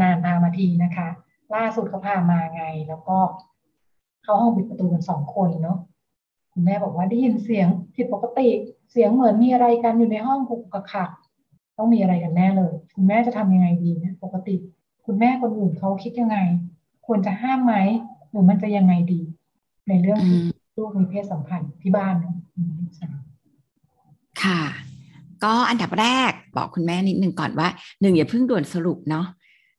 [0.00, 1.08] นานพามาทีนะคะ
[1.54, 3.18] ล่าสุดก็พามาไงแล้วก็
[4.22, 5.78] เข้าห้องปิดประตูกันสองคนเนาะ
[6.58, 8.48] คุณแม่บอกว่าได้ยินเสียงผิดปกติ
[8.92, 11.10] เสียงเหมือนมีอะไรกันอยู่ในห้องกุกกักขัก
[11.76, 14.56] ต้องมีอะไรกันแน่เลย คุณแม่จะทำยังไงดีนะปกติ
[15.06, 16.36] คุณแม่คนอื่นเขาคิดยังไง
[17.06, 17.74] ควรจะห้ามไหม
[18.30, 19.20] หรือมันจะยังไงดี
[19.88, 20.40] ในเรื่องที่
[20.76, 23.16] ลูกมีเพศสัมพันธ์ที่บ้านเนาะอืมลูกสาว
[24.42, 24.60] ค่ะ
[25.44, 27.68] ก็อันดับแรกบอกคุณแม่นิดนึงก่อนว่า
[28.00, 29.26] หนึ่งอย่าเพิ่งด่วนสรุปเนาะ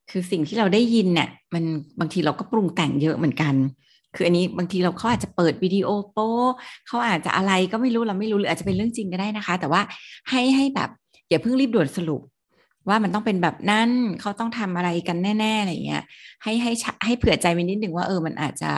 [0.10, 1.64] คือสิ่งที่เราได้ยินเนี่ยมัน
[2.00, 3.54] บางทีเราก็ปรุงแต่งเยอะเหมือนกัน
[4.16, 6.30] คืออันนี้บางทีเราเขาอาจจะเปิดวิดีโอโป้
[6.88, 9.82] เขาอาจจะอะไรก็ไม่รู้เราไม่รู้หรืออาจจะเป็นเรื่องจริงก็ได้นะคะ แต่ว่า
[10.30, 10.90] ให้ให้แบบ
[11.30, 12.22] อย่าเพิ่งรีบด่วนสรุป
[12.90, 13.90] ว่ามันต้องเป็นแบบนั้น
[14.22, 16.04] เขาต้องทำอะไรกันแน่ๆอะไรเงี้ย
[16.44, 16.72] ให้ให้
[17.06, 18.72] ให้เผื่อใจไว้นิดนึงว่าเออมันอาจจะ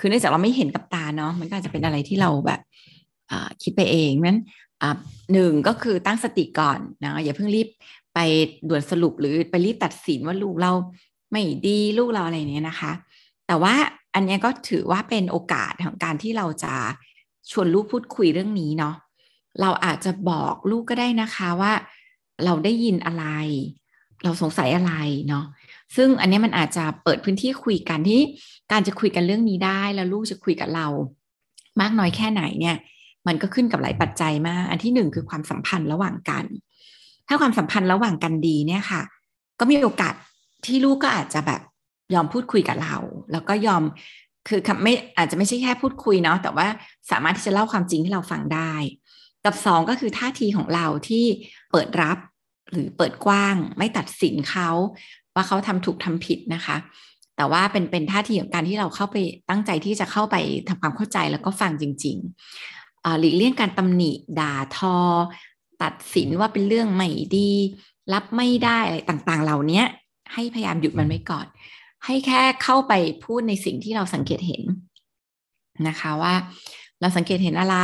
[0.00, 2.60] คือเนื่องจากเราไม่เห็นกับตาเนาะมันก็อาจจะเป็นอะไรที่เราแบบ
[3.62, 4.38] คิดไปเองนั้น
[5.32, 7.68] หนึ่งก็คือตั้งสติก่อนนะอย่าเพิ่งรีบ
[8.14, 8.18] ไป
[8.68, 10.72] ด่วนสรุปหรือไปรีบตัดสินว่าลูกเรา
[11.30, 12.92] ไม่ดีลูกเราอะไรเนี้ยนะคะ
[13.46, 13.74] แต่ว่า
[14.14, 16.74] อันนี้ก็ถือว่าเป็นโอกาสของการที่เราจะ
[17.50, 18.94] ชวนลูกพูดคุยเรื่องนี้เนาะ
[19.60, 21.72] เราอาจจะบอกลูกก็ได้นะคะว่า
[22.44, 23.24] เราได้ยินอะไร
[24.24, 24.92] เราสงสัยอะไร
[25.28, 25.44] เนาะ
[25.96, 28.20] ซึ่งอันนี้มันอาจจะเปิดพื้นที่คุยกันที่
[28.72, 30.86] การจะคุยกันเรื่องนี้ได้แล้วลูกจะคุยกับเรา
[31.80, 32.76] มากน้อยแค่ไหนเนี่ย
[33.26, 36.44] มันก็ขึ้นกับหลายปัจจัยมาก อันที่หนึ่งคือความสัมพันธ์ระหว่างกัน
[37.28, 39.02] ถ้าความสัมพันธ์ระหว่างกันดีเนี่ยค่ะ
[39.58, 40.14] ก็มีโอกาส
[40.66, 41.60] ที่ลูกก็อาจจะแบบ
[42.14, 42.96] ยอมพูดคุยกับเรา
[43.32, 43.82] แล้วก็ยอม
[44.48, 46.66] คือไม่อาจจะไม่ใช่แค่พูดคุยเนาะแต่ว่า
[47.10, 48.72] สามารถที่จะเล่าความจริงให้เราฟังได้
[49.44, 51.24] กับสองก็คือท่าทีของเราที่
[51.72, 52.18] เปิดรับ
[52.72, 54.70] หรือเปิดกว้าง ไม่ตัดสินเขา
[55.34, 56.76] ว่าเขาทำถูกทำผิดนะคะ
[57.36, 59.16] แต่ว่าเป็นเป็นท่าทีของการที่เราเข้าไป
[59.50, 60.36] ตั้งใจที่จะเข้าไป
[60.68, 64.10] ทำความเข้าใจแล้วก็ฟังจริงๆหลีกเลี่ยงการตำหนิ
[64.40, 64.96] ด่าทอ
[65.82, 67.50] ตัดสินว่าเป็นเรื่องไม่ดี
[68.12, 69.82] รับไม่ได้อะไรต่างๆ เหล่านี้
[70.32, 71.46] ให้พยายามหยุดมันไว้ก่อน
[72.06, 72.92] ให้แค่เข้าไป
[73.24, 74.62] พูดในสิ่งที่เราสังเกตเห็น
[75.88, 76.34] นะคะว่า
[77.00, 77.76] เราสังเกตเห็นอะไร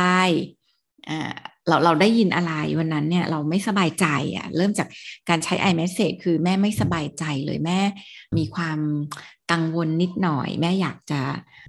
[1.67, 4.05] เราเราได้ยินอะไรวันนั้นเนี่ยเราไม่สบายใจ
[4.35, 4.87] อะ่ะเริ่มจาก
[5.29, 7.79] การใช้ iMessage คือแม่ไม่สบายใจเลยแม่
[8.37, 8.79] มีความ
[9.51, 11.21] กังวลนิดหน่อย แม่อยากจะ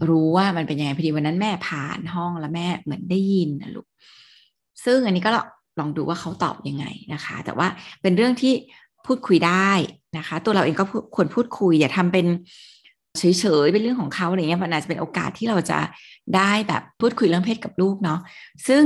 [0.09, 3.87] รู้ว่ามันเป็นยังไงพอดีวันนั้นแม่ผ่านห้องแล้วแม่เหมือนได้ยินนะลูก
[4.85, 5.31] ซึ่งอันนี้ก็
[5.79, 7.69] ลองดูว่าเขาตอบยังไงนะคะ แต่ว่า
[8.03, 8.53] เป็นเรื่องที่
[9.07, 9.71] พูดคุยได้
[10.19, 10.85] นะคะ ตัวเราเองก็
[11.15, 12.27] ควรพูดคุยอย่าทำเป็น
[13.19, 13.23] เฉ
[13.65, 15.79] ยๆเป็นเรื่องของเขาอะไรเงี้ยมันอาจจะเป็นโอกาสที่เราจะ
[16.37, 18.21] ได้แบบพูดคุยเรื่องเพศกับลูกเนาะ
[18.69, 18.83] ซึ่ง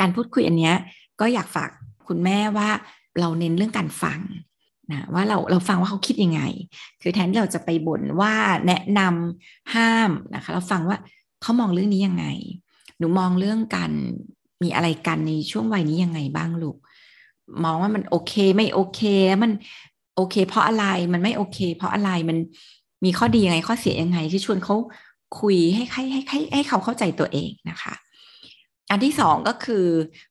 [0.00, 0.74] การพูดคุยอันเนี้ย
[1.20, 1.70] ก็อยากฝาก
[2.08, 2.68] คุณแม่ว่า
[3.20, 4.20] เราเน้นเรื่องการฟัง
[4.92, 6.40] นะว่าเราเราฟังว่าเขาคิดยังไง
[7.02, 8.34] คือแทนที่เราจะไปบ่นว่า
[8.66, 10.98] แนะนำห้ามนะคะ เราฟังว่า
[11.42, 12.26] เขามองเรื่องนี้ยังไง
[12.98, 13.90] หนูมองเรื่องการ
[14.62, 16.76] มีอะไรกันในช่วงวัยนี้ยังไงบ้างลูก
[17.64, 19.00] มองว่ามันโอเคไม่โอเค
[19.42, 19.50] มัน
[20.16, 22.36] โอเค เพราะอะไรมันไม่โอเค เพราะอะไรมัน
[23.04, 24.76] มีข้อดียังไงข้อเสียยังไง ที่ชวนเขา
[25.40, 27.94] คุยให้ให้ให้ให้ให้เขาเข้าใจตัวเองนะคะ
[28.90, 29.84] อันที่สองก็คือ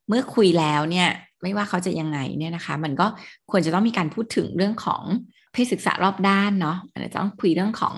[0.08, 1.10] เมื่อคุยแล้วเนี่ย
[1.44, 3.08] ไม่ว่าเขาจะยังไงเนี่ยนะคะ มันก็
[3.52, 5.04] ควรจะต้องมีการพูดถึงเรื่องของ
[5.54, 7.94] เพศศึกษารอบด้านเนาะอาจจะต้องคุยเรื่องของ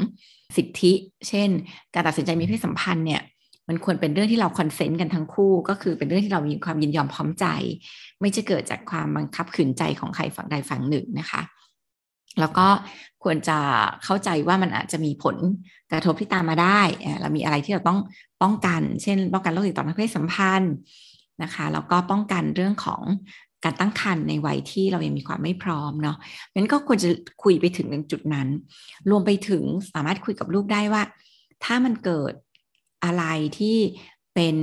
[0.58, 0.92] สิทธิ
[1.28, 1.50] เช่น
[1.94, 3.22] การตัดสินใจมีเพศสัมพันธ์เนี่ย
[3.68, 7.46] มันควรเป็นเรื่องที่เราคอนเซนต์กันทั้งคู่ ก็คือเป็นเรื่องที่เรามีความยินยอมพร้อมใจ
[8.20, 11.42] ไม่จะเกิดจากความบังคับขืนใจของใครฝั่งใดฝั่งหนึ่งนะคะ
[12.40, 12.68] แล้วก็
[13.24, 13.60] ควรจะ
[14.04, 15.36] เข้าใจว่ามันอาจจะมีผล
[15.92, 16.82] กระทบที่ตามมาได้
[17.22, 18.00] เรามีอะไรที่เราต้อง
[18.42, 20.74] ป้องกัน เช่น ป้องกันโรคติดต่อทางเพศสัมพันธ์
[21.44, 23.02] นะคะแล้วก็ป้องกันเรื่องของ
[23.64, 26.18] การตั้งครรภ์ในวัยที่เรายังมีความไม่พร้อมเนาะ
[26.56, 27.10] งั้นก็ควรจะ
[27.44, 28.48] คุยไปถึงจุดนั้น
[29.10, 29.64] รวมไปถึง
[29.94, 31.04] สามารถคุยกับลูกได้ว่า
[31.64, 32.34] ถ้ามันเกิด
[33.06, 33.24] อะไร
[33.60, 33.78] ที่
[34.36, 34.56] เป็น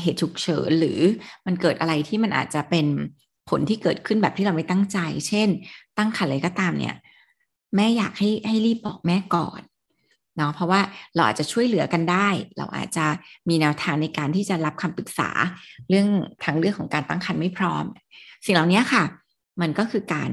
[0.00, 1.00] เหตุฉุกเฉินหรือ
[1.46, 2.86] มันเกิดอะไรที่มันอาจจะเป็น
[3.50, 4.98] ผลที่เกิดขึ้นแบบที่เราไม่ตั้งใจ
[5.28, 5.48] เช่น
[6.00, 6.96] ตั้งครรภ์อะไรก็ตามเนี่ย
[7.76, 9.60] แม่อยากให้ให้รีบบอกแม่ก่อน
[10.36, 10.80] เนาะเพราะว่า
[11.14, 12.28] เราอาจจะช่วยเหลือกันได้
[12.58, 13.06] เราอาจจะ
[13.48, 15.30] มีแนวทางในการที่จะรับคำปรึกษา
[15.88, 16.08] เรื่อง
[16.44, 17.84] ทางเรื่องของการตั้งครรภ์ไม่พร้อม
[18.44, 19.04] สิ่งเหล่านี้ค่ะ
[19.60, 20.30] มันก็คือการ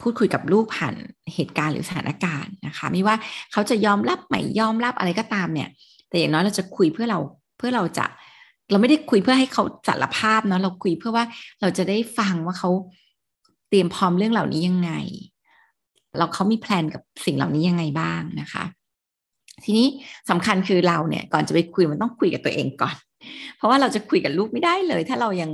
[0.00, 0.94] พูดคุยกับลูกผ่าน
[1.34, 3.16] เหตุการณ์หรือสถานการณ์นะคะ ไม่ว่า
[3.52, 5.68] เขาจะยอมรับไม่ยอมรับอะไรก็ตามเนี่ย
[6.08, 7.18] แต่อย่างน้อยเราจะคุยเพื่อเรา
[7.58, 8.06] เพื่อเราจะ
[8.70, 11.24] เราไม่ได้คุยเพื่อให้เขาสารภาพเนาะเราคุยเพื่อว่า
[11.60, 12.70] เราจะได้ฟังว่าเขา
[13.74, 14.92] รียมพร้อมเรื่องเหล่านี้ยังไง
[16.18, 18.64] เราเขามีแพลนกับสิ่งเหล่านี้ยังไงบ้างนะคะ
[19.64, 19.86] ทีนี้
[20.30, 22.96] สำคัญคือเราเนี่ยก่อนจะไปคุยมันต้องคุยกับตัวเองก่อน
[23.56, 25.50] เพราะว่าเราจะคุยกับลูกไม่ได้เลย ถ้าเรายัง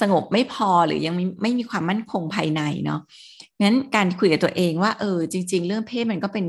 [0.00, 3.00] สงบไม่พอหรือยังไม่ไม่มีความมั่นคงภายในเนาะ
[3.62, 6.46] งั้นการคุยกับตัวเองว่าเออจริง ๆ เรื่องเพศมันก็เป็น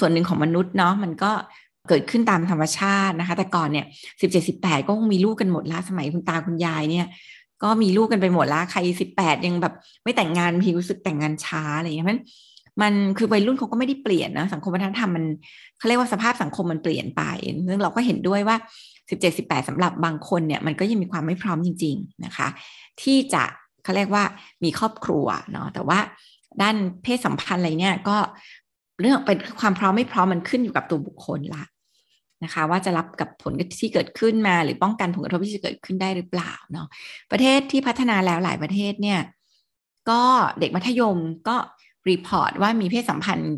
[0.00, 1.32] ส่วนหนึ่งของมนุษย์เนาะมันก็
[1.88, 3.86] เกิดขึ้นตามธรรมชาตินะคะ แต่ก่อนเนี่ย
[4.20, 7.06] สิบเจ็ดสิบแปดก็คงมีลูกกันหมดละสมัยคุณตาคุณยายเนี่ย
[7.64, 12.18] ก็มีลูกกันไปหมดละใครสิบแปดยังแบบไม่แต่งงานพีรู้สึกแต่งงานช้าอะไรอย่างเงี้ยมัน
[12.82, 15.24] มันคือวัยรุ่นเขาก็ไม่ได้เปลี่ยนนะสังคมวัฒนธรรมมัน
[15.78, 17.22] เขาเรียกว่าสภาพสังคมมันเปลี่ยนไป
[17.68, 18.56] ซึ่งเราก็เห็นด้วยว่า
[19.10, 22.48] สิบเจ็ดสิบแปดสำหรับบางคนเนี่ยมันก็ยังมีความไม่พร้อมจริง ๆนะคะ
[23.02, 23.44] ที่จะ
[23.84, 24.24] เขาเรียกว่า
[24.64, 25.98] มีครอบครัวเนาะแต่ว่า
[26.62, 28.16] ด้านเพศสัมพันธ์อะไรเนี่ยก็
[29.00, 31.64] เรื่องเป็นความพร้อมไม่พร้อมมันขึ้นอยู่กับตัวบุคคลละ
[32.44, 36.86] นะคะ ว่าจะรับกับผลที่เกิดขึ้นมาหรือป้องกันผลกระทบที่จะเกิดขึ้นได้หรือเปล่าเนาะ
[37.32, 39.20] ประเทศที่พัฒนาแล้วหลายประเทศเนี่ย
[40.10, 40.22] ก็
[40.60, 41.18] เด็กมัธยม
[41.48, 41.56] ก็
[42.08, 43.54] รีพอร์ตว่ามีเพศสัมพันธ์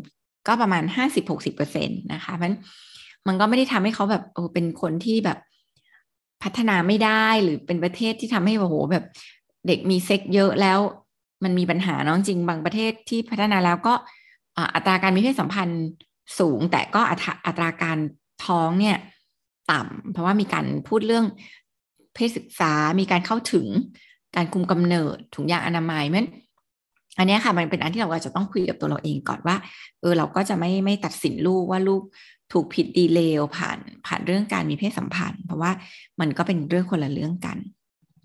[0.47, 2.51] ก็ประมาณห้าสิบหกสิบเปอร์เซ็นตนะคะเพราะ
[3.27, 5.37] มันก็ไม่ได้ทำให้เขาแบบโอ้เป็นคนที่แบบ
[6.43, 9.05] พัฒนาไม่ได้หรือเป็นประเทศที่ทำให้โอ้โหแบบ
[9.67, 10.79] เด็กมีเซ็กเยอะแล้ว
[11.43, 13.93] มันมีปัญหาน้องจริงบางประเทศที่พัฒนาแล้วก็
[14.75, 15.85] อัตราการมีเพศสัมพันธ์
[16.39, 17.01] สูง แต่ก็
[17.47, 17.97] อัตราการ
[18.45, 18.97] ท้องเนี่ย
[19.71, 21.25] ต่ำเพราะว่ามีการพูดเรื่อง
[22.13, 23.67] เพศศึกษา มีการเข้าถึง
[24.35, 26.27] การคุมกำเนิดถุงยางอนามัยมัน
[27.17, 29.55] อันนี้ค่ะมันเป็นอันที่เราอาจจะต้องคุยกับตัวเราเองก่อนว่า
[30.01, 32.01] เออเราก็จะไม่ไม่ตัดสินลูกว่าลูก
[32.51, 35.71] ถูกผิดดีเลวผ่านผ่านเรื่องการมีเพศสัมพันธ์ เพราะว่า
[36.19, 37.57] มันก็เป็นเรื่องคนละเรื่องกัน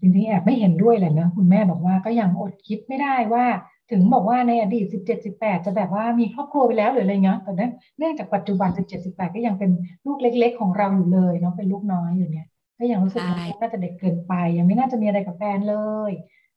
[0.01, 3.45] จริงๆแอบไม่เห็นด้วยเลยเนะคุณแม่บอกว่าก็ยังอดคิดไม่ได้ว่า
[3.93, 7.53] ถึงบอกว่าในอดีต 17 18 จะแบบว่ามีครอบครัวไปแล้วหรืออะไรเงี้ยแต่
[7.99, 9.71] เนื่องจากปัจจุบัน 17 18 ก็ยังเป็น
[10.07, 12.47] ลูกเล็ก ๆ ของเราอยู่เลยเนาะเป็นลูกน้อยอยู่เนี่ย
[12.79, 15.77] ก็ยังรู้สึกว่าน่าจะเด็กเกินไป ยังไม่น่าจะมีอะไรกับแฟนเล
[16.11, 16.13] ย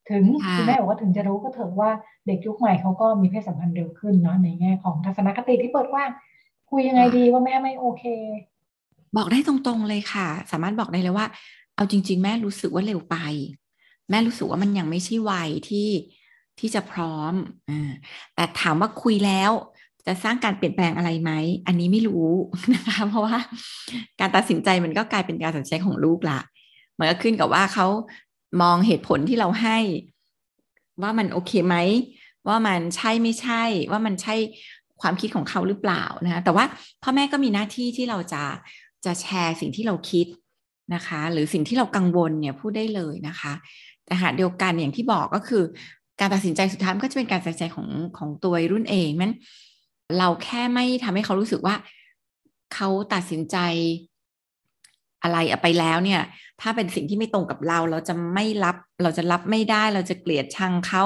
[0.09, 0.23] ถึง
[0.53, 1.91] คุณแม่บอกว่าถึงจะรู้ก็เถอะว่า
[2.27, 6.09] เด็กยุคใหม่เขาก็มีเพศสัมพันธ์เร็วขึ้นเนาะในแง่ของทัศนคติที่เปิดกว้าง
[6.69, 8.03] คุยยังไงดีว่าแม่ไม่โอเค
[9.17, 11.25] บอกได้ตรงๆเลยค่ะ สามารถบอกได้เลยว่า
[11.75, 13.17] เอาจริง ๆ แม่รู้สึกว่าเร็วไป
[14.09, 15.87] แม่รู้สึกว่ามันยังไม่ใช่วัยที่
[16.59, 17.33] ที่จะพร้อม
[17.69, 17.71] อ
[18.35, 19.51] แต่ถามว่าคุยแล้ว
[20.07, 21.31] จะสร้างการเปลี่ยนแปลงอะไรไหม
[21.67, 22.29] อันนี้ไม่รู้
[22.73, 23.37] นะคะ เพราะว่า
[24.19, 26.39] การตัดสินใจมันก็กลายเป็นการตัดสินใจของลูกละ
[26.99, 27.87] มันก็ขึ้นกับว่าเขา
[28.61, 29.77] มองเหตุผลที่เราให้
[31.01, 31.75] ว่ามันโอเคไหม
[32.47, 34.35] ว่ามันใช่ไม่ใช่ ว่ามันใช่
[35.01, 36.65] ความคิดของเขาหรือเปล่านะคะ แต่ว่า
[37.03, 38.43] พ่อแม่ก็มีหน้าที่ที่เราจะ
[39.05, 40.27] จะแชร์สิ่งที่เราคิด
[40.93, 43.53] นะคะ หรือสิ่งที่เรากังวลเนี่ยพูดได้เลยนะคะ
[44.05, 45.63] แต่หาเดียวกันอย่างที่บอกก็คือ
[46.19, 47.87] การตัดสินใจสุดท้ายมันก็จะเป็นการตัดสินใจของ
[48.17, 49.31] ของตัวรุ่นเองมัน
[50.17, 51.75] เราแค่ไม่ทำให้เขารู้สึกว่า
[52.73, 53.57] เขาตัดสินใจ
[55.23, 56.21] อะไรไปแล้วเนี่ย
[56.61, 61.03] ถ้าเป็นสิ่งที่ไม่ตรงกับเรา เราจะไม่รับ เราจะรับไม่ได้ เราจะเกลียดชังเขา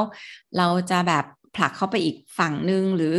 [0.57, 3.16] เราจะแบบผลักเขาไปอีกฝั่งหนึ่งหรือ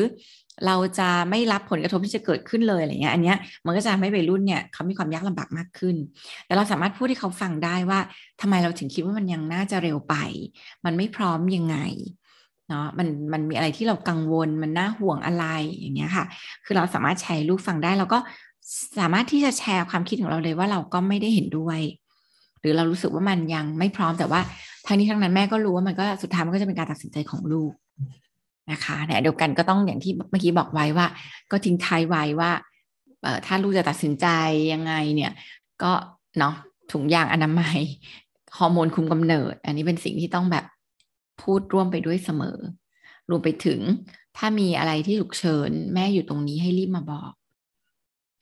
[0.66, 3.36] เราจะไม่รับผลกระทบที่จะเกิดขึ้นเลยอะไรเงี้ยอันเนี้ย
[3.66, 5.96] มันก็จะทำให้วัยรุ่นเนี่ยเขามีความยากลำบากมากขึ้น
[6.46, 8.00] แต่เราสามารถพูดให้เขาฟังได้ว่า
[8.40, 10.14] ทำไมเราถึงคิดว่ามันยังน่าจะเร็วไป
[10.84, 11.76] มันไม่พร้อมยังไง
[12.68, 15.44] เนาะมันมันมีอะไรที่เรากังวลมันน่าห่วงอะไร
[15.78, 16.24] อย่างเงี้ยค่ะ
[16.64, 18.18] คือเราสามารถแชร์ลูกฟังได้เราก็
[18.98, 21.80] สามารถที่จะแชร์ความคิดของเราเลยว่าเราก็ไม่ได้เห็นด้วย
[22.60, 24.40] หรือเรารู้สึกว่ามันยังไม่พร้อมแต่ว่า
[24.86, 27.72] ทั้งนี้ทั้งนั้นแม่ก็รู้ว่ามันก็สุดท้ายมันก็จะเป็นการตัดสินใจของลูก
[28.72, 31.06] นะคะแต่เดียวกันก็ต้องอย่างที่เมื่อกี้บอกไว้ว่า
[31.50, 32.50] ก็ทิ้งท้ายไว้ว่า
[33.46, 34.26] ถ้าลูกจะตัดสินใจ
[34.72, 35.32] ยังไงเนี่ย
[35.82, 35.92] ก็
[36.38, 36.54] เนาะ
[36.92, 37.78] ถุงยางอนามัย
[38.58, 40.64] ฮอร์โมนคุมกำเนิด อันนี้เป็นสิ่งที่ต้องแบบ
[41.42, 42.58] พูดร่วมไปด้วยเสมอ
[43.30, 43.80] รวมไปถึง
[44.36, 47.32] ถ้ามีอะไรที่ฉุกเฉินแม่อยู่ตรงนี้ให้รีบมาบอก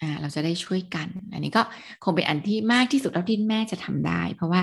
[0.01, 1.63] อ่าเราจะได้ช่วยกัน อันนี้ก็
[2.05, 4.61] คงเป็นอันที่มากที่สุดเท่าที่แม่จะทำได้ เพราะว่า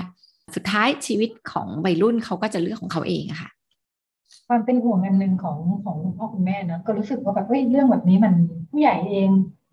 [0.54, 3.50] สุดท้ายชีวิตของวัยรุ่นเขาก็จะเลือกของเขาเองอะค่ะ
[4.48, 8.34] ความเป็นห่วงอันหนึ่งของของคุณพ่อคุณแม่นะก็รู้สึกว่าแบบเฮ้ยเรื่องแบบนี้มัน
[8.70, 9.28] ผู้ใหญ่เอง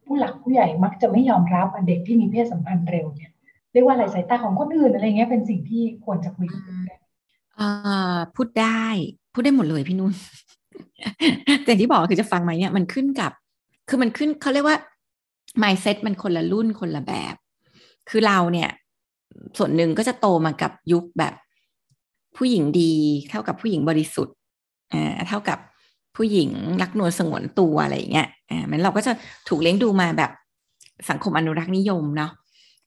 [0.06, 3.32] ผู้หลักผู้ใหญ่มักจะไม่ยอมรับเด็กที่มีเพศสัมพันธ์เร็วเนี่ย
[3.72, 6.62] เรียกว่าอะไรสายตาของคนอื่นอะไรเงี้ยเป็นสิ่งที่ควรจะคุยกัน
[8.36, 8.86] พูดได้
[9.34, 10.14] พูดได้หมดเลยพี่นุ่น
[11.64, 13.32] แต่ที่บอกคือจะฟังไหมเนี่ยมันขึ้นกับ
[13.90, 14.78] คือมันขึ้นเขาเรียกว่า
[15.62, 17.36] mindset มันคนละรุ่นคนละแบบ
[18.10, 18.70] คือเราเนี่ย
[19.58, 21.34] ส่วนหนึ่งก็จะโตมากับยุคแบบ
[22.38, 22.94] ผู้หญิงดี
[23.30, 24.36] เท่ากับผู้หญิงบริสุทธิ์
[24.94, 25.60] อ่าเท่ากับ
[26.16, 26.50] ผู้หญิง
[26.82, 29.12] รักนวลสงวนตัวอะไรอย่างเงี้ยอ่ามันเราก็จะ
[29.48, 30.32] ถูกเลี้ยงดูมาแบบ
[31.10, 32.32] สังคมอนุรักษ์นิยมเนาะ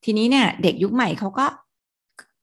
[0.05, 1.47] ทีนี้เนี่ยเด็กยุคใหม่เขาก็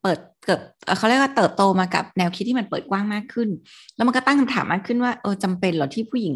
[0.02, 0.60] เปิดเกิด
[0.98, 3.50] เขาเรียกว่าเติบโตมากับแนวคิดที่มันเปิดกว้างมากขึ้น
[3.96, 6.36] แล้วมันก็ตั้งคำถามมากขึ้นว่าเออจำเป็นหรอที่ผู้หญิง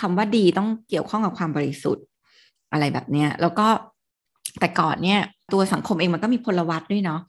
[0.00, 2.04] คำว่าดีต้องเกี่ยวข้องกับความบริสุทธิ์
[2.72, 3.66] อะไรแบบเนี้ยแล้วก็
[4.60, 5.20] แต่ก่อนเนี่ย
[5.52, 7.20] ตัวสังคมเองมันก็มีพลวัตด้วยเนาะ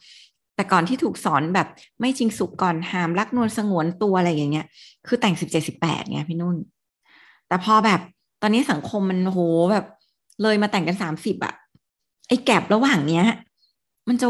[0.57, 1.67] แต่ก่อนที่ถูกสอนแบบ
[1.99, 4.67] ไม่จริงสุขก่อนหามรักนวลสงวนตัวอะไรอย่างเงี้ย
[5.07, 6.55] คือแต่งสิบเจ็ดสิบแปดไงพี่นุ่น
[7.47, 7.99] แต่พอแบบ
[8.41, 9.39] ตอนนี้สังคมมันโห
[9.71, 9.85] แบบ
[10.41, 11.53] เลยมาแต่งกันสามสิบอะ
[12.27, 13.25] ไอ้แกลบระหว่างเนี้ย
[14.07, 14.27] มันจะ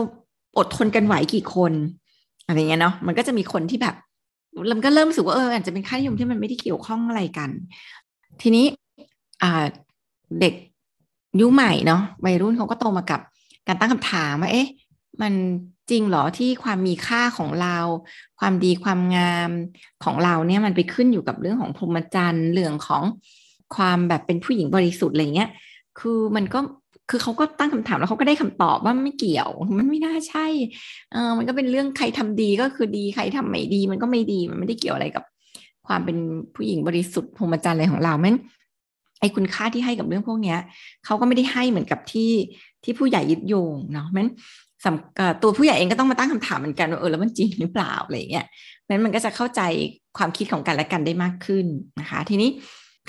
[0.57, 1.73] อดทนกันไหวกี่คน
[2.45, 3.95] อะไรเงี้ยเนาะมันก็จะมีคนที่แบบ
[4.71, 7.49] มันก็เริ่มรู้สึกว่าเอออาจจะเป็นค่านิยมที่มันไม่ได้เกี่ยวข้องอะไรกัน
[8.41, 8.65] ทีนี้
[9.43, 9.63] อ่า
[10.41, 10.53] เด็ก
[11.41, 13.21] ยุคใหม่เนาะวัยรุ่นเขาก็โตมากับ
[13.67, 14.67] การตั้งคำถามว่าเอ๊ะ
[15.21, 15.33] มัน
[15.89, 17.77] จริงเหรอที่ความมีค่าของเรา
[18.39, 19.49] ความดีความงาม
[20.03, 23.03] ของเราเนี่ยมันไปขึ้นอยู่กับเรื่องของพรหมจรรย์เรื่องของ
[23.75, 25.49] ความแบบเป็นผู้หญิงบริสุทธิ์อะไรเงี้ย
[25.99, 26.59] คือมันก็
[27.09, 30.47] คือเขาก็ตั้งคำถามแล้วเขาก็ได้คำตอบว่าไม่เกี่ยว มันไม่น่าใช่
[31.11, 35.23] เออมันก็เป็นเรื่องใครทำดีก็คือดีใครทำไม่ดี มันก็ไม่ดีมันไม่ได้เกี่ยวอะไรกับ
[35.87, 36.17] ความเป็น
[36.55, 38.35] ผู้หญิงบริสุทธิ์พรหมจรรย์อะไรของเราแม้น
[39.19, 40.59] ไอ้คุณค่าที่ให้กับเรื่องพวกเนี้ย
[41.05, 42.31] เขาก็ไม่ได้ให้เหมือนกับที่
[42.83, 44.27] ที่ผู้ใหญ่ยึดโยงเนาะแม้น
[45.41, 48.45] ตัวผู้ใหญ่เองก็ต้องมาตั้งคำถามเหมือนกันว่าเออแล้วมันจริงหรือเปล่าอะไรเงี้ย
[48.87, 49.61] นั้นมันก็จะเข้าใจ
[50.17, 51.65] ความคิดของกันและกันได้มากขึ้น
[51.99, 52.49] นะคะ ทีนี้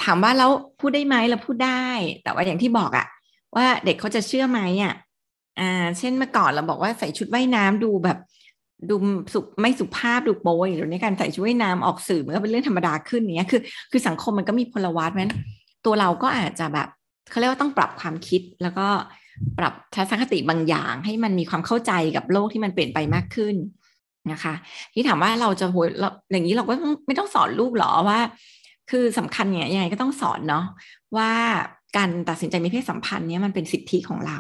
[0.05, 0.51] ถามว่าแล้ว
[0.81, 1.85] พูดได้ไหมเราพูดได้
[2.23, 3.07] แต่ว่าอย่างที่บอกอะ
[3.57, 4.95] ว่าเด็กเขาจะเชื่อไหมอะ
[5.61, 8.19] อ่าเช่นเมื่อก่อนเราบอกว่าใส่ชุดว่ายน้ำดูแบบ
[8.91, 8.95] ดู
[9.33, 13.61] สุไม่สุภาพดูโป๊ยหรือในการใส่ชุดว่ายน้ำออกสื่อมันก็เป็นเรื่องธรรมดาขึ้นเนี้ยคือ
[13.91, 15.33] คือสังคมมันก็มีพลวัตนั้น
[15.87, 16.89] ตัวเราก็อาจจะแบบ
[17.31, 18.87] เขาเรียกว่าต้องปรับความคิดแล้วก็
[19.59, 23.57] ปรับทัศนคติบางอย่าง ให้มันมีความเข้าใจกับโลกที่มันเปลี่ยนไปมากขึ้น
[24.33, 24.55] นะคะ
[24.95, 25.89] ที่ถามว่าเราจะโหย
[26.33, 26.75] อย่างนี้เราก็
[27.07, 28.19] ไม่ต้องสอนลูกหรอว่า
[28.91, 30.65] คือสำคัญเนี่ยยังไงก็ต้องสอนเนาะ
[31.17, 31.33] ว่า
[31.97, 34.39] การตัดสินใจมีเพศสัมพันธ์เนี่ยมันเป็นสิทธิของเรา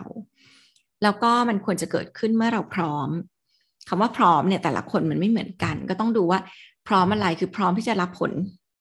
[1.02, 3.08] แล้วก็มันควรจะเกิดขึ้นเมื่อเราพร้อม
[3.88, 6.40] คำว่าพร้อมเนี่ยแต่ละคนมันไม่เหมือนกัน ก็ต้องดูว่า
[6.88, 8.32] พร้อมอะไรคือพร้อมที่จะรับผล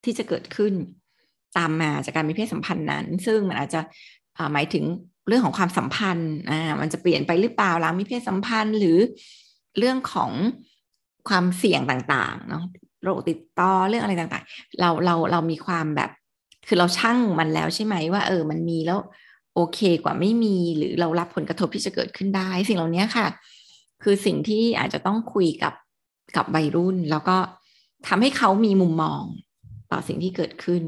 [0.05, 0.73] ที่จะเกิดขึ้น
[1.57, 3.81] ตามมาจากการมีเพศสัมพันธ์นั้น ซึ่งมันอาจจะ
[4.53, 4.83] หมายถึง
[5.27, 8.97] เรื่องของความสัมพันธ์อ่ามันจะเปลี่ยนไปหรือเปล่าลังมีเพศสัมพันธ์หรือ
[9.77, 10.31] เรื่องของ
[11.29, 12.63] ความเสี่ยงต่างๆเนาะ
[13.03, 16.09] โรคติดต่อเรื่องอะไรต่างๆ เราเราเรามีความแบบ
[16.67, 18.99] คือเราชั่งมันแล้วใช่ไหมว่า เออ มันมีแล้ว
[19.55, 23.27] โอเคกว่าไม่มีหรือเรารับผลกระทบที่จะเกิดขึ้นได้ สิ่งเหล่านี้ค่ะ
[24.03, 25.73] คือสิ่งที่อาจจะต้องคุยกับ
[26.35, 27.37] กับวัยรุ่น แล้วก็
[28.07, 29.23] ทำให้เขามีมุมมอง
[29.91, 30.81] ต่อสิ่งที่เกิดขึ้น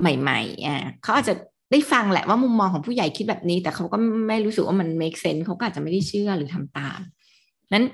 [0.00, 1.34] ใหม่ๆอะเขาอาจจะ
[1.72, 3.96] ได้ฟังแหละว่ามุมมองของผู้ใหญ่คิดแบบนี้ แต่เขาก็
[4.28, 7.00] ไม่รู้สึกว่ามัน make sense เขาก็อาจจะไม่ได้เชื่อหรือทำตาม
[7.72, 7.84] นั้น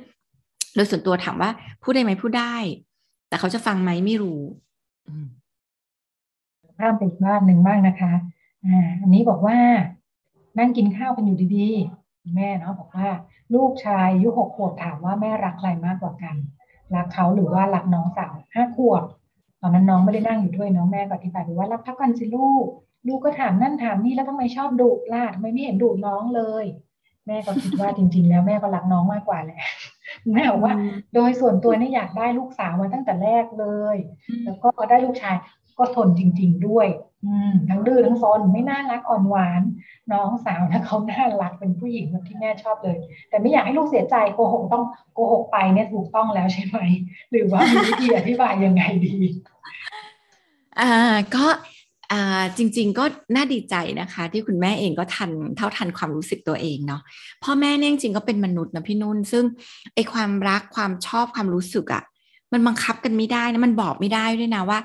[0.75, 1.51] โดยส่วนตัวถามว่า
[1.83, 2.55] พูดได้ไหมพูดได้
[3.29, 4.41] แต่เขาจะฟังไหมไม่รู้
[6.79, 8.13] ข้ามไปอีกบ้านหนึ่งบ้างนะคะ
[8.67, 9.59] อ่าอันนี้บอกว่า
[10.59, 13.09] นั่งกินข้าวกันอยู่ดีๆ แม่เนาะบอกว่า
[13.55, 16.37] ลูกชายอายุหกขวบถามว่าแม่รักใครมากกว่ากัน
[16.95, 19.05] รักเขาหรือว่ารักน้องสาวห้าขวบ
[19.61, 22.67] ตอนนั้นน้องไม่ได้นั่งอยู่ด้วยน้องแม่ก็อธิบายว่ารักพักกันสิลูก
[23.09, 26.65] ลูกก็ถามนั่นถามนี่แล้วทำไมชอบดุล่ะทำไมไม่เห็นดุน้องเลย
[27.27, 29.61] แม่ก็คิดว่าจริง ๆ แล้วแม่ก็รักน้องมากกว่าแหละ
[30.35, 30.75] แม่บอกว่า
[31.15, 33.97] โดยส่วนตัวนี่อยากได้ลูกสาวมาตั้งแต่แรกเลย
[34.45, 35.37] แล้วก็ได้ลูกชาย
[35.79, 36.89] ก็ทนจริง ๆด้วย
[37.27, 39.63] อืมทั้งดื้อทั้งซนไม่น่ารักอ่อนหวาน
[40.13, 42.99] น้องสาวนะเขาน่ารักเป็นผู้หญิงแบบที่แม่ชอบเลย
[43.29, 44.85] แต่ไม่อยากให้ลูกเสียใจโกหกต้อง
[45.15, 46.79] โกหกไปเนี่ยถูกต้องแล้วใช่ไหม
[47.31, 49.17] หรือว่ามีวิธีอธิบายยังไงดี
[50.81, 50.95] อ่า
[51.35, 51.78] ก็อ่า
[52.57, 53.05] จริง ๆ ก็
[53.35, 57.01] น่าดีใจนะคะ ที่คุณแม่เองก็ทันเท่าทันความรู้สึกตัวเองเนาะ
[57.45, 59.45] พ่อแม่เนี่ยจริงๆก็เป็นมนุษย์นะพี่นุ่น ซึ่ง
[59.95, 62.03] ไอความรักความชอบความรู้สึกอะ่ะ
[62.53, 64.79] มันบังคับกันไม่ได้นะมันบอกไม่ได้ด้วยนะว่า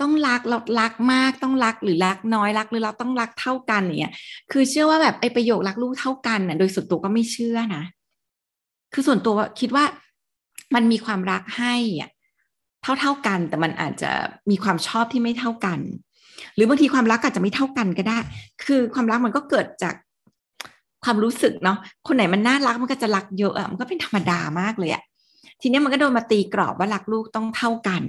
[0.00, 4.14] ต้องรักเรารักมากต้องรักหรือรักน้อยรักหรือเราต้องรักเท่ากันเงี้ย
[4.52, 7.84] คือเชื่อว่าแบบไอประโยครักลูกเท่ากันน่ะโดยส่วนตัวก็ไม่เชื่อนะ
[8.92, 9.84] คือส่วนตัวคิดว่า
[10.74, 12.10] มันมีความรักให้อะ
[12.82, 14.10] เท่าเท่ากัน แต่มันอาจจะ
[14.50, 15.78] มีความชอบที่ไม่เท่ากัน
[16.54, 18.18] หรือบางทีความรักอาจจะไม่เท่ากันก็ได้
[18.64, 19.94] คือความรักมันก็เกิดจาก
[21.04, 25.02] ความรู้สึกเนาะคนไหนมันน่ารักมันก็จะรักเยอะอะมันก็เป็นธรรมดามากเลยอะ
[25.60, 28.02] ทีนี้มันก็โดนมาตีกรอบว่ารักลูกต้องเท่ากัน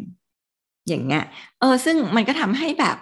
[0.87, 1.23] อย่างเงี้ย
[1.59, 2.97] เออ ซึ่งมันก็ทำให้แบบ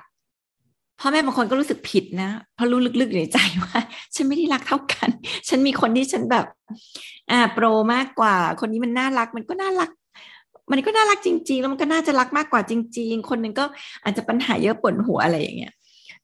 [0.99, 3.79] พ่อแม่บางคนก็รู้สึกผิดนะเพราะรู้ลึกๆในใจว่า
[4.15, 5.09] ฉันไม่ได้รักเท่ากัน
[5.49, 6.45] ฉันมีคนที่ฉันแบบ
[7.31, 9.89] อ่า โปรมากกว่า คนนี้มันน่ารัก มันก็น่ารัก
[10.71, 13.65] มันก็น่ารักจริง ๆ แล้วมันก็น่าจะรักมากกว่าจริง ๆ คนหนึ่งก็
[14.03, 15.73] อาจจะปัญหาเยอะปวดหัวอะไรอย่างเงี้ย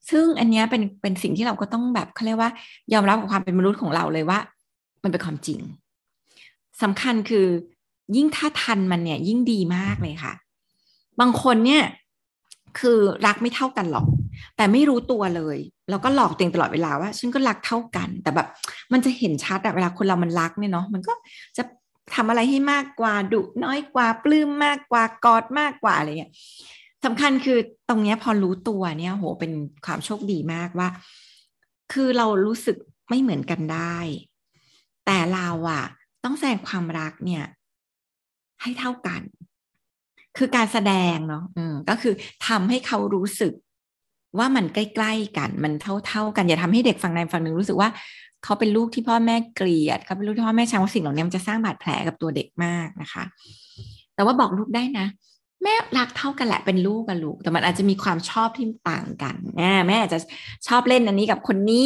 [0.09, 2.51] ซึ่งอันนี้เป็นเป็นสิ่งที่เราก็ต้องแบบเขาเรียกว่า
[2.93, 4.39] ยอมรับกับความเป็นมนุษย์ของเราเลยว่า
[5.03, 5.59] มันเป็นความจริง
[6.81, 7.45] สำคัญคือ
[8.15, 10.33] ยิ่งถ้าทันมันเนี่ย ยิ่งดีมากเลยค่ะ
[11.19, 11.83] บางคนเนี่ย
[12.79, 14.05] คือรักไม่เท่ากันหรอก
[14.57, 15.57] แต่ไม่รู้ตัวเลย
[15.89, 18.47] แล้วก็หลอกตัวเองตลอดเวลาว่า ฉันก็รักเท่ากัน แต่แบบ
[18.91, 21.13] มันจะเห็นชัดอะเวลาคนเรามันรักเนี่ยเนาะมันก็
[21.57, 21.63] จะ
[22.13, 26.33] ทำอะไรให้มากกว่าดุน้อยกว่าปลื้มมากกว่ากอดมากกว่าอะไรเงี้ย
[27.05, 27.57] สำคัญคือ
[27.89, 29.51] ตรงเนี้ยพอรู้ตัวเนี่ยโหเป็น
[29.85, 30.89] ความโชคดีมากว่า
[31.93, 32.77] คือเรารู้สึก
[33.09, 33.97] ไม่เหมือนกันได้
[35.05, 35.85] แต่เราอะ
[36.23, 37.43] ต้องแสดงความรักเนี่ย
[38.61, 39.21] ให้เท่ากัน
[40.37, 42.13] คือการแสดงเนาะอืมก็คือ
[42.47, 43.53] ทำให้เขารู้สึก
[44.37, 45.73] ว่ามันใกล้ ๆ กัน มัน
[46.07, 47.89] เท่า ๆ กัน อย่าทำให้เด็กฝั่งใดฝั่งหนึ่งรู้สึกว่า
[48.45, 53.23] เขาเป็นลูกที่พ่อแม่เกลียดเขาเป็นลูกที่พ่อแม่ชังว่าสิ่งเหล่านี้มันจะสร้างบาดแผลกับตัวเด็กมากนะคะ
[54.15, 55.07] แต่ว่าบอกลูกได้นะ
[55.63, 59.35] แม่รักเท่ากันแหละเป็นลูกกับลูก แต่มันอาจจะมีความชอบที่ต่างกัน
[59.87, 60.19] แม่อาจจะ
[60.67, 61.85] ชอบเล่นอันนี้กับคนนี้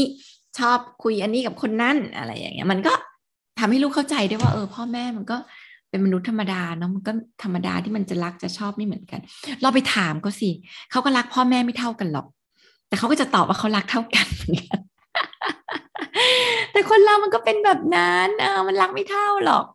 [0.59, 2.93] ชอบคุยอันนี้กับคนนั้นอะไรอย่างเงี้ย มันก็
[3.59, 5.37] ทำให้ลูกเข้าใจได้ว่าเออพ่อแม่มันก็
[5.89, 7.11] เป็นมนุษย์ธรรมดาเนาะมันก็
[7.43, 9.19] ธรรมดาที่มันจะรักจะชอบไม่เหมือนกัน
[9.61, 10.49] เราไปถามก็สิ
[10.91, 12.27] เขาก็รักพ่อแม่ไม่เท่ากันหรอก
[12.87, 14.79] แต่เขาก็จะตอบว่าเขารักเท่ากันเหมือนกัน
[16.71, 19.65] แต่คนเรามันก็เป็นแบบนั้นเออมันรักไม่เท่าหรอก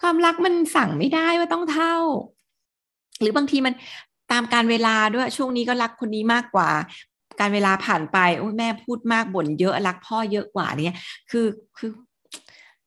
[0.00, 1.94] ความรักมันสั่งไม่ได้ว่าต้องเท่า
[3.20, 3.74] หรือบางทีมัน
[4.32, 6.70] ตามการเวลาด้วยช่วงนี้ก็รักคนนี้มากกว่า
[7.40, 10.98] การเวลาผ่านไปโอ้แม่พูดมากบ่นเยอะรักพ่อเยอะกว่าเนี่ย
[11.30, 11.46] คือ
[11.78, 11.90] คือ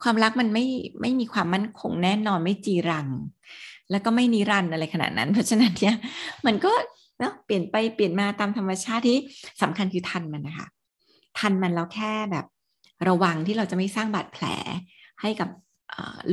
[0.03, 0.65] ความรักมันไม่
[1.01, 3.07] ไม่มีความมั่นคงแน่นอนไม่จีรัง
[3.91, 5.95] แล้วก็ไม่นิรันดร์อะไรขนาดนั้น เพราะฉะนั้นเนี่ย
[6.45, 6.71] มันก็
[7.19, 9.17] เนาะเปลี่ยนไปเปลี่ยนมาตามธรรมชาติที่
[9.61, 10.67] สำคัญคือทันมันนะคะ
[11.39, 12.45] ทันมันแล้วแค่แบบ
[13.09, 14.45] ระวังที่เราจะไม่สร้างบาดแผล
[15.21, 15.49] ให้กับ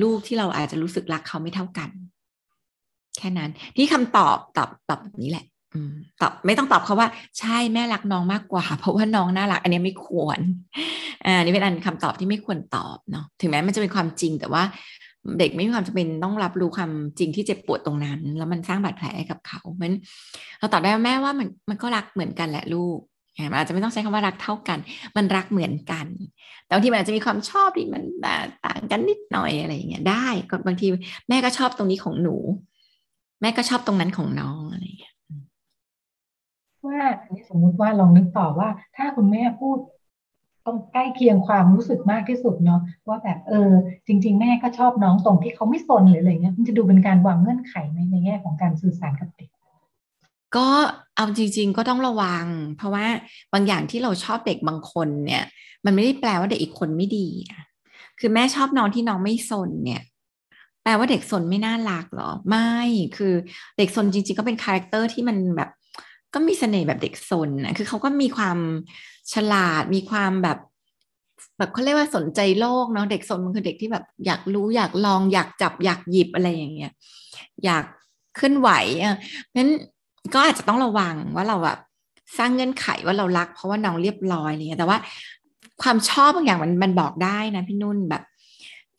[0.02, 1.90] ลูกที่เราอาจจะรู้สึกรักเขาไม่เท่ากัน
[3.18, 5.44] แค่นั้นที่คำตอบตอบตอบแบบนี้แหละ
[6.20, 7.08] ตอบไม่ต้องตอบเขาว่า
[7.38, 10.38] ใช่แม่รักน้องมากกว่า เพราะว่าน้องน่ารัก อันนี้ไม่ควร
[11.26, 14.62] อ่านี่เป็นอันคำตอบที่ไม่ควรตอบเนาะถึงแม้มันจะเป็นความจริงแต่ว่า
[15.38, 19.94] เด็กไม่มีความจำเป็นต้องรับรู้ความจริงที่เจ็บปวดตรงนั้น แล้วมันสร้างบาดแผลให้กับเขามัน
[20.58, 22.98] เราตอบได้ว่าแม่ว่ามันมันก็รักเหมือนกันแหละลูก
[23.50, 24.78] มันอาจจะไม่ต้องใช้คำว่ารักเท่ากัน
[25.16, 26.06] มันรักเหมือนกัน
[26.64, 28.02] แต่บางทีมันอาจจะมีความชอบที่มัน
[28.66, 30.86] ต่างกันนิดหน่อยอะไรอย่างเงี้ยได้ก็บางที
[31.28, 32.36] แม่ก็ชอบตรงนี้ของหนู
[33.40, 35.14] แม่ก็ชอบตรงนั้นของน้องอะไรอย่างเงี้ย
[36.86, 39.78] ว่าอันนี้สมมุติว่าลองนึกต่อว่า ถ้าคุณแม่พูด
[40.66, 43.72] ต้องใกล้เคียงความรู้สึกมากที่สุดเนาะว่าแบบเออ
[44.06, 49.50] จริง ๆ แม่ก็ชอบน้องตรงที่เขาไม่สนหรืออะไรเงี้ยมันจะดูเป็นการวางเงื่อนไขในในแง่ของการสื่อสารกับเด็ก
[50.56, 50.66] ก็
[51.16, 52.46] เอาจริง ๆ ก็ต้องระวัง
[52.76, 53.06] เพราะว่า
[53.52, 55.44] บางอย่างที่เราชอบเด็กบางคนเนี่ย
[55.84, 57.26] มันไม่ได้แปลว่าเด็กอีกคนไม่ดี
[58.18, 60.02] คือแม่ชอบน้องที่น้องไม่สนเนี่ย
[60.82, 62.72] แปลว่าเด็กซนไม่น่ารักหรอ ไม่
[63.16, 63.34] คือ
[63.78, 65.70] เด็กซนจริง ๆ ก็เป็น character ที่มันแบบ
[66.34, 68.58] ก็มีเสน่ห์แบบเด็กซนนะคือเขาก็มีความ
[69.32, 70.58] ฉลาดมีความแบบ
[71.58, 76.92] แบบเขาเรียกว่าสนใจโลกเนาะเด็กซนมันคือเด็กที่แบบ อยากรู้อยากลองอยากจับอยากหยิบอะไรอย่างเงี้ย
[77.64, 77.84] อยาก
[78.36, 78.70] เคลื่อนไหว
[79.02, 79.16] อะ
[79.56, 79.70] นั้น
[80.34, 81.78] ก็อาจจะต้องระวังว่าเราแบบ
[82.38, 84.98] สร้างเงื่อนไขว่าเรารัก เพราะว่าน้องเรียบร้อยอะไรเงี้ยแต่ว่า
[85.82, 88.22] ความชอบบางอย่างมันมันบอกได้นะพี่นุ่นแบบ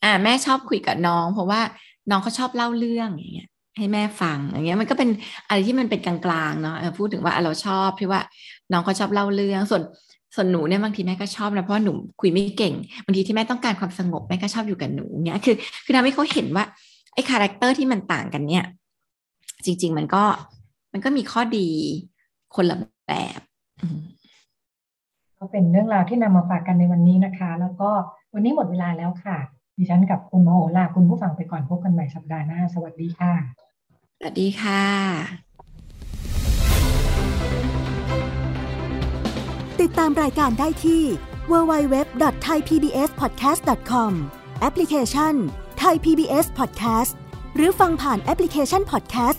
[0.02, 1.60] อ่า แม่ชอบคุยกับน้อง เพราะว่า
[2.10, 5.08] น้องเขาชอบเล่าเรื่องอย่างเงี้ย ให้แม่ฟังอย่างเงี้ยมันก็เป็น
[5.46, 6.16] อะไรที่มันเป็นกลา
[6.50, 8.20] งๆเนาะพูดถึงว่าเราชอบเพราะว่า
[8.72, 9.82] น้องเขาชอบเล่าเรื่องส่วน
[10.34, 12.74] ส่วนหนูเนี่ยบางทีแม่ก็ชอบนะเพราะหนูคุยไม่เก่ง
[13.04, 16.64] บางทีที่แม่ต้องการความสงบแม่ก็ชอบอยู่กับหนูเนี้ยคือ คือทำให้เขาเห็นว่า
[17.14, 18.64] ไอ้ character ที่มันต่างกันเนี่ย
[19.64, 20.24] จริง ๆ มันก็
[20.96, 21.68] มันก็มีข้อดี
[22.54, 22.76] คนละ
[23.06, 23.40] แบบ
[25.38, 27.90] ก็เป็นเรื่องราวที่นำมาฝากกันในวันนี้นะคะ แล้วก็
[28.34, 29.38] วันนี้หมดเวลาแล้วค่ะ
[29.78, 33.32] ดิฉันกับคุณโมโหลาคุณผู้ฟังไปก่อนพบกันใหม่สัปดาห์หน้า สวัสดีค่ะ
[34.18, 34.82] สวัสดีค่ะ
[39.80, 41.02] ติดตามรายการได้ที่
[41.50, 44.12] www.thaipbspodcast.com
[44.60, 45.34] แอปพลิเคชัน
[45.82, 47.12] Thai PBS Podcast
[47.56, 49.38] หรือฟังผ่านแอปพลิเคชัน Podcast